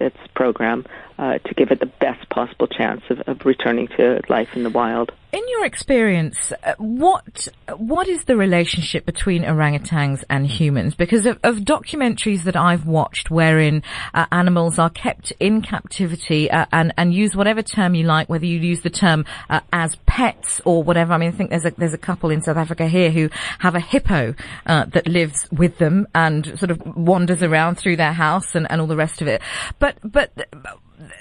its 0.00 0.16
program 0.34 0.84
uh, 1.18 1.38
to 1.38 1.54
give 1.54 1.70
it 1.70 1.80
the 1.80 1.86
best 1.86 2.28
possible 2.28 2.66
chance 2.66 3.02
of, 3.10 3.20
of 3.26 3.44
returning 3.44 3.88
to 3.96 4.20
life 4.28 4.48
in 4.54 4.62
the 4.62 4.70
wild? 4.70 5.12
In 5.32 5.42
your 5.48 5.64
experience, 5.64 6.52
uh, 6.62 6.74
what 6.78 7.48
what 7.76 8.06
is 8.06 8.24
the 8.24 8.36
relationship 8.36 9.04
between 9.04 9.42
orangutans 9.42 10.22
and 10.30 10.46
humans? 10.46 10.94
Because 10.94 11.26
of, 11.26 11.40
of 11.42 11.56
documentaries 11.56 12.44
that 12.44 12.54
I've 12.54 12.86
watched, 12.86 13.32
wherein 13.32 13.82
uh, 14.12 14.26
animals 14.30 14.78
are 14.78 14.90
kept 14.90 15.32
in 15.40 15.60
captivity 15.60 16.48
uh, 16.48 16.66
and 16.70 16.94
and 16.96 17.12
use 17.12 17.34
whatever 17.34 17.62
term 17.62 17.96
you 17.96 18.04
like, 18.04 18.28
whether 18.28 18.46
you 18.46 18.60
use 18.60 18.82
the 18.82 18.90
term 18.90 19.24
uh, 19.50 19.58
as 19.72 19.96
pets 20.06 20.60
or 20.64 20.84
whatever. 20.84 21.12
I 21.12 21.18
mean, 21.18 21.30
I 21.30 21.32
think 21.32 21.50
there's 21.50 21.64
a 21.64 21.72
there's 21.72 21.94
a 21.94 21.98
couple 21.98 22.30
in 22.30 22.40
South 22.40 22.56
Africa 22.56 22.86
here 22.86 23.10
who 23.10 23.28
have 23.58 23.74
a 23.74 23.80
hippo 23.80 24.36
uh, 24.66 24.84
that 24.86 25.08
lives 25.08 25.48
with 25.50 25.78
them 25.78 26.06
and 26.14 26.56
sort 26.60 26.70
of 26.70 26.80
wanders 26.96 27.42
around 27.42 27.74
through 27.74 27.96
their 27.96 28.12
house 28.12 28.54
and, 28.54 28.70
and 28.70 28.80
all 28.80 28.86
the 28.86 28.94
rest 28.94 29.20
of 29.20 29.26
it. 29.26 29.42
But 29.80 29.98
but 30.04 30.30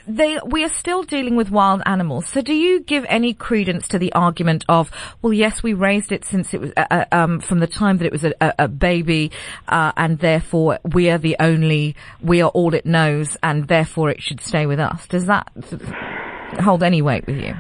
they 0.08 0.40
we 0.46 0.64
are 0.64 0.70
still 0.70 1.04
dealing 1.04 1.36
with 1.36 1.50
wild 1.50 1.82
animals. 1.86 2.28
So 2.28 2.42
do 2.42 2.54
you 2.54 2.82
give 2.82 3.06
any 3.08 3.34
credence 3.34 3.88
to 3.90 4.00
the 4.00 4.14
argument 4.14 4.66
of, 4.70 4.92
well, 5.22 5.34
yes, 5.34 5.64
we 5.64 5.74
raised 5.74 6.12
it 6.12 6.26
since 6.26 6.54
it 6.54 6.62
was 6.62 6.72
uh, 6.78 6.86
uh 6.90 7.06
um, 7.12 7.40
from 7.40 7.60
the 7.60 7.68
time 7.68 7.98
that 7.98 8.06
it 8.06 8.12
was 8.12 8.24
a, 8.24 8.34
a 8.40 8.68
baby, 8.68 9.32
uh, 9.68 9.92
and 9.98 10.20
therefore 10.20 10.80
we 10.84 11.10
are 11.10 11.18
the 11.18 11.36
only, 11.40 11.96
we 12.22 12.42
are 12.42 12.50
all 12.50 12.74
it 12.74 12.86
knows, 12.86 13.38
and 13.42 13.68
therefore 13.68 14.10
it 14.10 14.22
should 14.22 14.42
stay 14.42 14.66
with 14.66 14.80
us. 14.80 15.08
Does 15.08 15.26
that 15.28 15.52
hold 16.60 16.84
any 16.84 17.02
weight 17.02 17.26
with 17.28 17.38
you? 17.38 17.56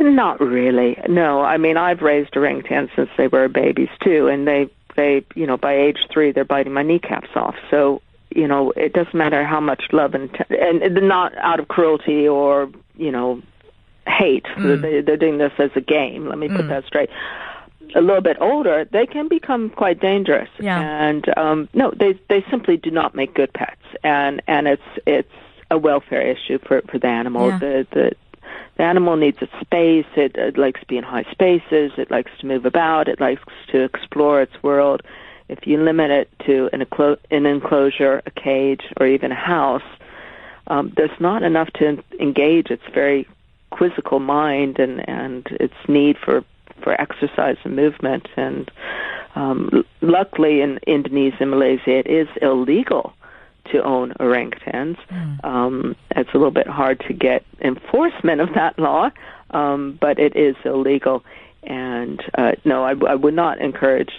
Not 0.00 0.40
really. 0.40 0.98
No, 1.08 1.42
I 1.42 1.56
mean 1.56 1.76
I've 1.76 2.02
raised 2.02 2.36
orangutan 2.36 2.90
since 2.96 3.08
they 3.16 3.28
were 3.28 3.48
babies 3.48 3.88
too, 4.02 4.28
and 4.28 4.46
they 4.46 4.68
they 4.96 5.24
you 5.34 5.46
know 5.46 5.56
by 5.56 5.76
age 5.76 5.98
three 6.12 6.32
they're 6.32 6.44
biting 6.44 6.72
my 6.72 6.82
kneecaps 6.82 7.30
off. 7.36 7.54
So 7.70 8.02
you 8.34 8.48
know 8.48 8.72
it 8.72 8.92
doesn't 8.92 9.14
matter 9.14 9.44
how 9.44 9.60
much 9.60 9.84
love 9.92 10.14
and 10.14 10.32
t- 10.32 10.58
and 10.58 10.94
not 11.08 11.36
out 11.38 11.60
of 11.60 11.68
cruelty 11.68 12.28
or 12.28 12.70
you 12.96 13.10
know 13.10 13.40
hate. 14.06 14.44
Mm. 14.44 14.82
They, 14.82 15.00
they're 15.00 15.16
doing 15.16 15.38
this 15.38 15.52
as 15.58 15.70
a 15.74 15.80
game. 15.80 16.26
Let 16.28 16.38
me 16.38 16.48
put 16.48 16.62
mm. 16.62 16.68
that 16.68 16.84
straight. 16.84 17.10
A 17.94 18.00
little 18.00 18.22
bit 18.22 18.38
older, 18.40 18.86
they 18.90 19.06
can 19.06 19.28
become 19.28 19.70
quite 19.70 20.00
dangerous. 20.00 20.48
Yeah. 20.58 20.80
And 20.80 21.26
um, 21.38 21.68
no, 21.74 21.92
they 21.96 22.18
they 22.28 22.44
simply 22.50 22.76
do 22.76 22.90
not 22.90 23.14
make 23.14 23.34
good 23.34 23.52
pets, 23.52 23.82
and 24.02 24.42
and 24.46 24.66
it's 24.66 24.82
it's 25.06 25.32
a 25.70 25.78
welfare 25.78 26.22
issue 26.22 26.58
for 26.58 26.82
for 26.90 26.98
the 26.98 27.06
animal. 27.06 27.48
Yeah. 27.48 27.58
The 27.58 27.86
the 27.92 28.12
the 28.76 28.82
animal 28.82 29.16
needs 29.16 29.38
its 29.40 29.52
space. 29.60 30.06
It, 30.16 30.36
it 30.36 30.58
likes 30.58 30.80
to 30.80 30.86
be 30.86 30.96
in 30.96 31.04
high 31.04 31.24
spaces. 31.30 31.92
It 31.96 32.10
likes 32.10 32.32
to 32.40 32.46
move 32.46 32.64
about. 32.64 33.08
It 33.08 33.20
likes 33.20 33.42
to 33.68 33.84
explore 33.84 34.42
its 34.42 34.60
world. 34.62 35.02
If 35.48 35.66
you 35.66 35.82
limit 35.82 36.10
it 36.10 36.30
to 36.46 36.70
an, 36.72 36.80
enclo- 36.80 37.18
an 37.30 37.46
enclosure, 37.46 38.22
a 38.26 38.30
cage, 38.30 38.82
or 38.98 39.06
even 39.06 39.30
a 39.32 39.36
house, 39.36 39.82
um, 40.68 40.92
there's 40.96 41.20
not 41.20 41.42
enough 41.42 41.70
to 41.74 42.02
engage 42.18 42.70
its 42.70 42.82
very 42.92 43.28
quizzical 43.70 44.20
mind 44.20 44.78
and, 44.78 45.06
and 45.08 45.46
its 45.60 45.74
need 45.88 46.16
for, 46.16 46.44
for 46.82 46.98
exercise 47.00 47.56
and 47.64 47.76
movement. 47.76 48.28
And 48.36 48.70
um, 49.34 49.84
luckily 50.00 50.60
in 50.60 50.78
Indonesia 50.86 51.38
and 51.40 51.50
Malaysia, 51.50 51.90
it 51.90 52.06
is 52.06 52.28
illegal 52.40 53.12
to 53.72 53.82
own 53.82 54.12
orangutans. 54.20 54.96
Mm. 55.10 55.44
Um, 55.44 55.96
it's 56.10 56.30
a 56.30 56.38
little 56.38 56.50
bit 56.50 56.66
hard 56.66 57.00
to 57.08 57.12
get 57.12 57.44
enforcement 57.60 58.40
of 58.40 58.54
that 58.54 58.78
law, 58.78 59.10
um, 59.50 59.98
but 60.00 60.18
it 60.18 60.36
is 60.36 60.54
illegal. 60.64 61.24
And 61.62 62.22
uh, 62.36 62.52
no, 62.64 62.84
I, 62.84 62.94
I 63.08 63.14
would 63.14 63.34
not 63.34 63.58
encourage 63.58 64.10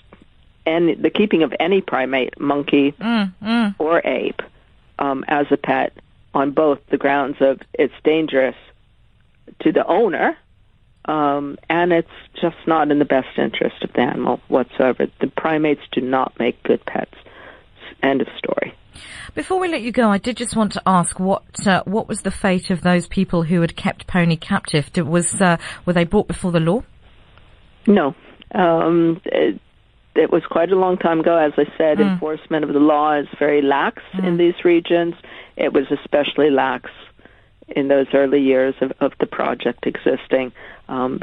any, 0.66 0.96
the 0.96 1.10
keeping 1.10 1.44
of 1.44 1.54
any 1.60 1.82
primate, 1.82 2.40
monkey 2.40 2.94
mm, 2.94 3.34
mm. 3.42 3.76
or 3.80 4.02
ape, 4.06 4.42
um, 5.00 5.24
as 5.28 5.48
a 5.52 5.58
pet 5.58 5.94
on 6.34 6.52
both 6.52 6.80
the 6.90 6.98
grounds 6.98 7.38
of 7.40 7.60
it's 7.74 7.94
dangerous 8.04 8.56
to 9.62 9.72
the 9.72 9.86
owner, 9.86 10.38
um, 11.06 11.58
and 11.70 11.94
it's 11.94 12.08
just 12.42 12.58
not 12.68 12.92
in 12.92 13.00
the 13.00 13.06
best 13.06 13.38
interest 13.38 13.84
of 13.84 13.94
the 13.94 14.02
animal 14.02 14.40
whatsoever. 14.48 15.08
The 15.22 15.28
primates 15.28 15.82
do 15.92 16.02
not 16.02 16.34
make 16.40 16.62
good 16.64 16.86
pets. 16.86 17.16
End 18.04 18.22
of 18.22 18.28
story. 18.38 18.76
Before 19.34 19.60
we 19.60 19.68
let 19.68 19.82
you 19.82 19.92
go, 19.92 20.10
I 20.10 20.18
did 20.18 20.38
just 20.38 20.56
want 20.56 20.74
to 20.74 20.82
ask 20.86 21.20
what 21.20 21.68
uh, 21.68 21.84
what 21.86 22.08
was 22.08 22.22
the 22.22 22.32
fate 22.32 22.70
of 22.70 22.82
those 22.82 23.08
people 23.08 23.44
who 23.44 23.62
had 23.62 23.76
kept 23.76 24.08
Pony 24.08 24.38
captive? 24.38 24.92
Did, 24.94 25.08
was 25.08 25.42
uh, 25.42 25.58
were 25.86 25.94
they 25.94 26.04
brought 26.04 26.28
before 26.28 26.52
the 26.52 26.60
law? 26.60 26.84
No, 27.88 28.16
um, 28.54 29.22
it, 29.26 29.60
it, 30.16 30.32
was 30.32 30.44
quite 30.46 30.72
a 30.72 30.76
long 30.76 30.98
time 30.98 31.20
ago. 31.20 31.38
As 31.38 31.54
I 31.58 31.66
said, 31.78 31.98
mm. 31.98 32.14
enforcement 32.14 32.64
of 32.64 32.74
the 32.74 32.80
law 32.80 33.14
is 33.14 33.28
very 33.38 33.62
lax 33.62 34.02
mm. 34.14 34.26
in 34.26 34.38
these 34.38 34.64
regions. 34.64 35.16
It 35.56 35.74
was 35.74 35.86
especially 35.92 36.50
lax 36.50 36.90
in 37.68 37.88
those 37.88 38.08
early 38.14 38.42
years 38.42 38.76
of, 38.82 38.94
of 39.00 39.14
the 39.20 39.26
project 39.26 39.88
existing. 39.88 40.52
Um, 40.88 41.22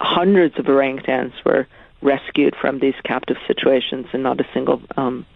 hundreds 0.00 0.58
of 0.58 0.66
orangutans 0.66 1.32
were 1.44 1.66
rescued 2.02 2.54
from 2.60 2.78
these 2.80 2.94
captive 3.04 3.36
situations, 3.46 4.06
and 4.12 4.22
not 4.22 4.40
a 4.40 4.46
single 4.52 4.82
um, 4.96 5.26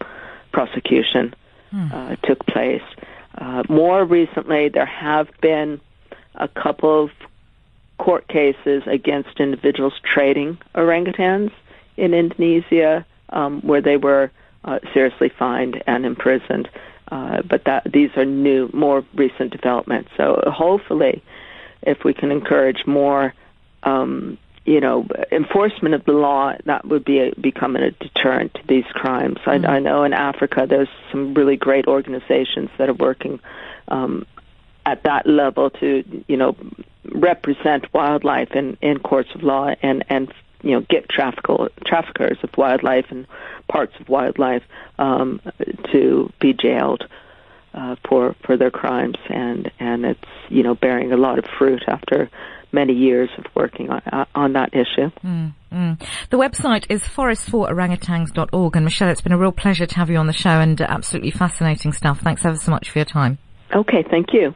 prosecution 0.53 1.35
hmm. 1.71 1.89
uh, 1.93 2.17
took 2.25 2.45
place. 2.47 2.83
Uh, 3.37 3.63
more 3.69 4.05
recently, 4.05 4.69
there 4.69 4.87
have 4.87 5.29
been 5.41 5.81
a 6.35 6.49
couple 6.49 7.05
of 7.05 7.11
court 7.99 8.29
cases 8.29 8.83
against 8.87 9.41
individuals 9.41 9.95
trading 10.05 10.57
orangutans 10.75 11.51
in 11.99 12.15
Indonesia, 12.15 13.05
um, 13.31 13.61
where 13.63 13.83
they 13.83 13.97
were 13.97 14.31
uh, 14.65 14.79
seriously 14.95 15.29
fined 15.29 15.83
and 15.87 16.07
imprisoned. 16.07 16.69
Uh, 17.11 17.41
but 17.43 17.65
that 17.65 17.91
these 17.91 18.11
are 18.17 18.25
new, 18.25 18.69
more 18.73 19.03
recent 19.15 19.51
developments. 19.51 20.11
So 20.17 20.43
hopefully, 20.47 21.23
if 21.83 22.05
we 22.05 22.13
can 22.13 22.31
encourage 22.31 22.87
more 22.87 23.35
um, 23.83 24.39
you 24.69 24.81
know, 24.83 25.07
enforcement 25.33 25.95
of 25.95 26.05
the 26.05 26.13
law 26.13 26.53
that 26.67 26.85
would 26.85 27.03
be 27.03 27.21
a, 27.21 27.35
becoming 27.41 27.83
a 27.83 27.91
deterrent 27.93 28.53
to 28.53 28.61
these 28.69 28.85
crimes. 28.93 29.39
Mm-hmm. 29.39 29.65
I, 29.65 29.77
I 29.77 29.79
know 29.79 30.05
in 30.05 30.13
Africa 30.13 30.67
there's 30.69 30.91
some 31.11 31.33
really 31.33 31.57
great 31.57 31.87
organizations 31.87 32.69
that 32.77 32.91
are 32.91 32.95
working 32.95 33.41
um, 33.89 34.27
at 34.85 35.05
that 35.05 35.27
level 35.27 35.71
to, 35.71 36.05
you 36.29 36.37
know, 36.37 36.55
represent 37.11 37.95
wildlife 37.95 38.51
in, 38.53 38.77
in 38.83 38.99
courts 38.99 39.31
of 39.35 39.43
law 39.43 39.75
and 39.83 40.05
and 40.11 40.31
you 40.63 40.73
know 40.73 40.85
get 40.89 41.09
trafficker, 41.09 41.69
traffickers 41.87 42.39
of 42.43 42.51
wildlife 42.57 43.07
and 43.11 43.27
parts 43.69 43.93
of 44.01 44.09
wildlife 44.09 44.63
um, 44.99 45.41
to 45.93 46.31
be 46.41 46.53
jailed 46.53 47.05
uh, 47.75 47.97
for 48.09 48.35
for 48.45 48.57
their 48.57 48.71
crimes 48.71 49.17
and 49.29 49.71
and 49.79 50.05
it's 50.05 50.21
you 50.49 50.63
know 50.63 50.75
bearing 50.75 51.13
a 51.13 51.17
lot 51.17 51.39
of 51.39 51.45
fruit 51.59 51.83
after 51.87 52.31
many 52.73 52.93
years 52.93 53.31
of 53.39 53.45
working 53.55 53.91
on, 53.91 54.03
uh, 54.13 54.25
on 54.35 54.53
that 54.53 54.75
issue. 54.75 55.11
Mm, 55.25 55.55
mm. 55.73 56.09
The 56.31 56.37
website 56.37 56.85
is 56.91 57.03
forestfororangutans.org. 57.03 58.77
And 58.77 58.85
Michelle, 58.85 59.09
it's 59.09 59.23
been 59.23 59.33
a 59.33 59.39
real 59.39 59.53
pleasure 59.53 59.87
to 59.87 59.95
have 59.95 60.11
you 60.11 60.19
on 60.19 60.27
the 60.27 60.33
show 60.33 60.61
and 60.61 60.79
absolutely 60.81 61.31
fascinating 61.31 61.93
stuff. 61.93 62.21
Thanks 62.21 62.45
ever 62.45 62.57
so 62.57 62.71
much 62.71 62.91
for 62.91 62.99
your 62.99 63.07
time. 63.07 63.39
Okay, 63.75 64.05
thank 64.11 64.33
you. 64.33 64.55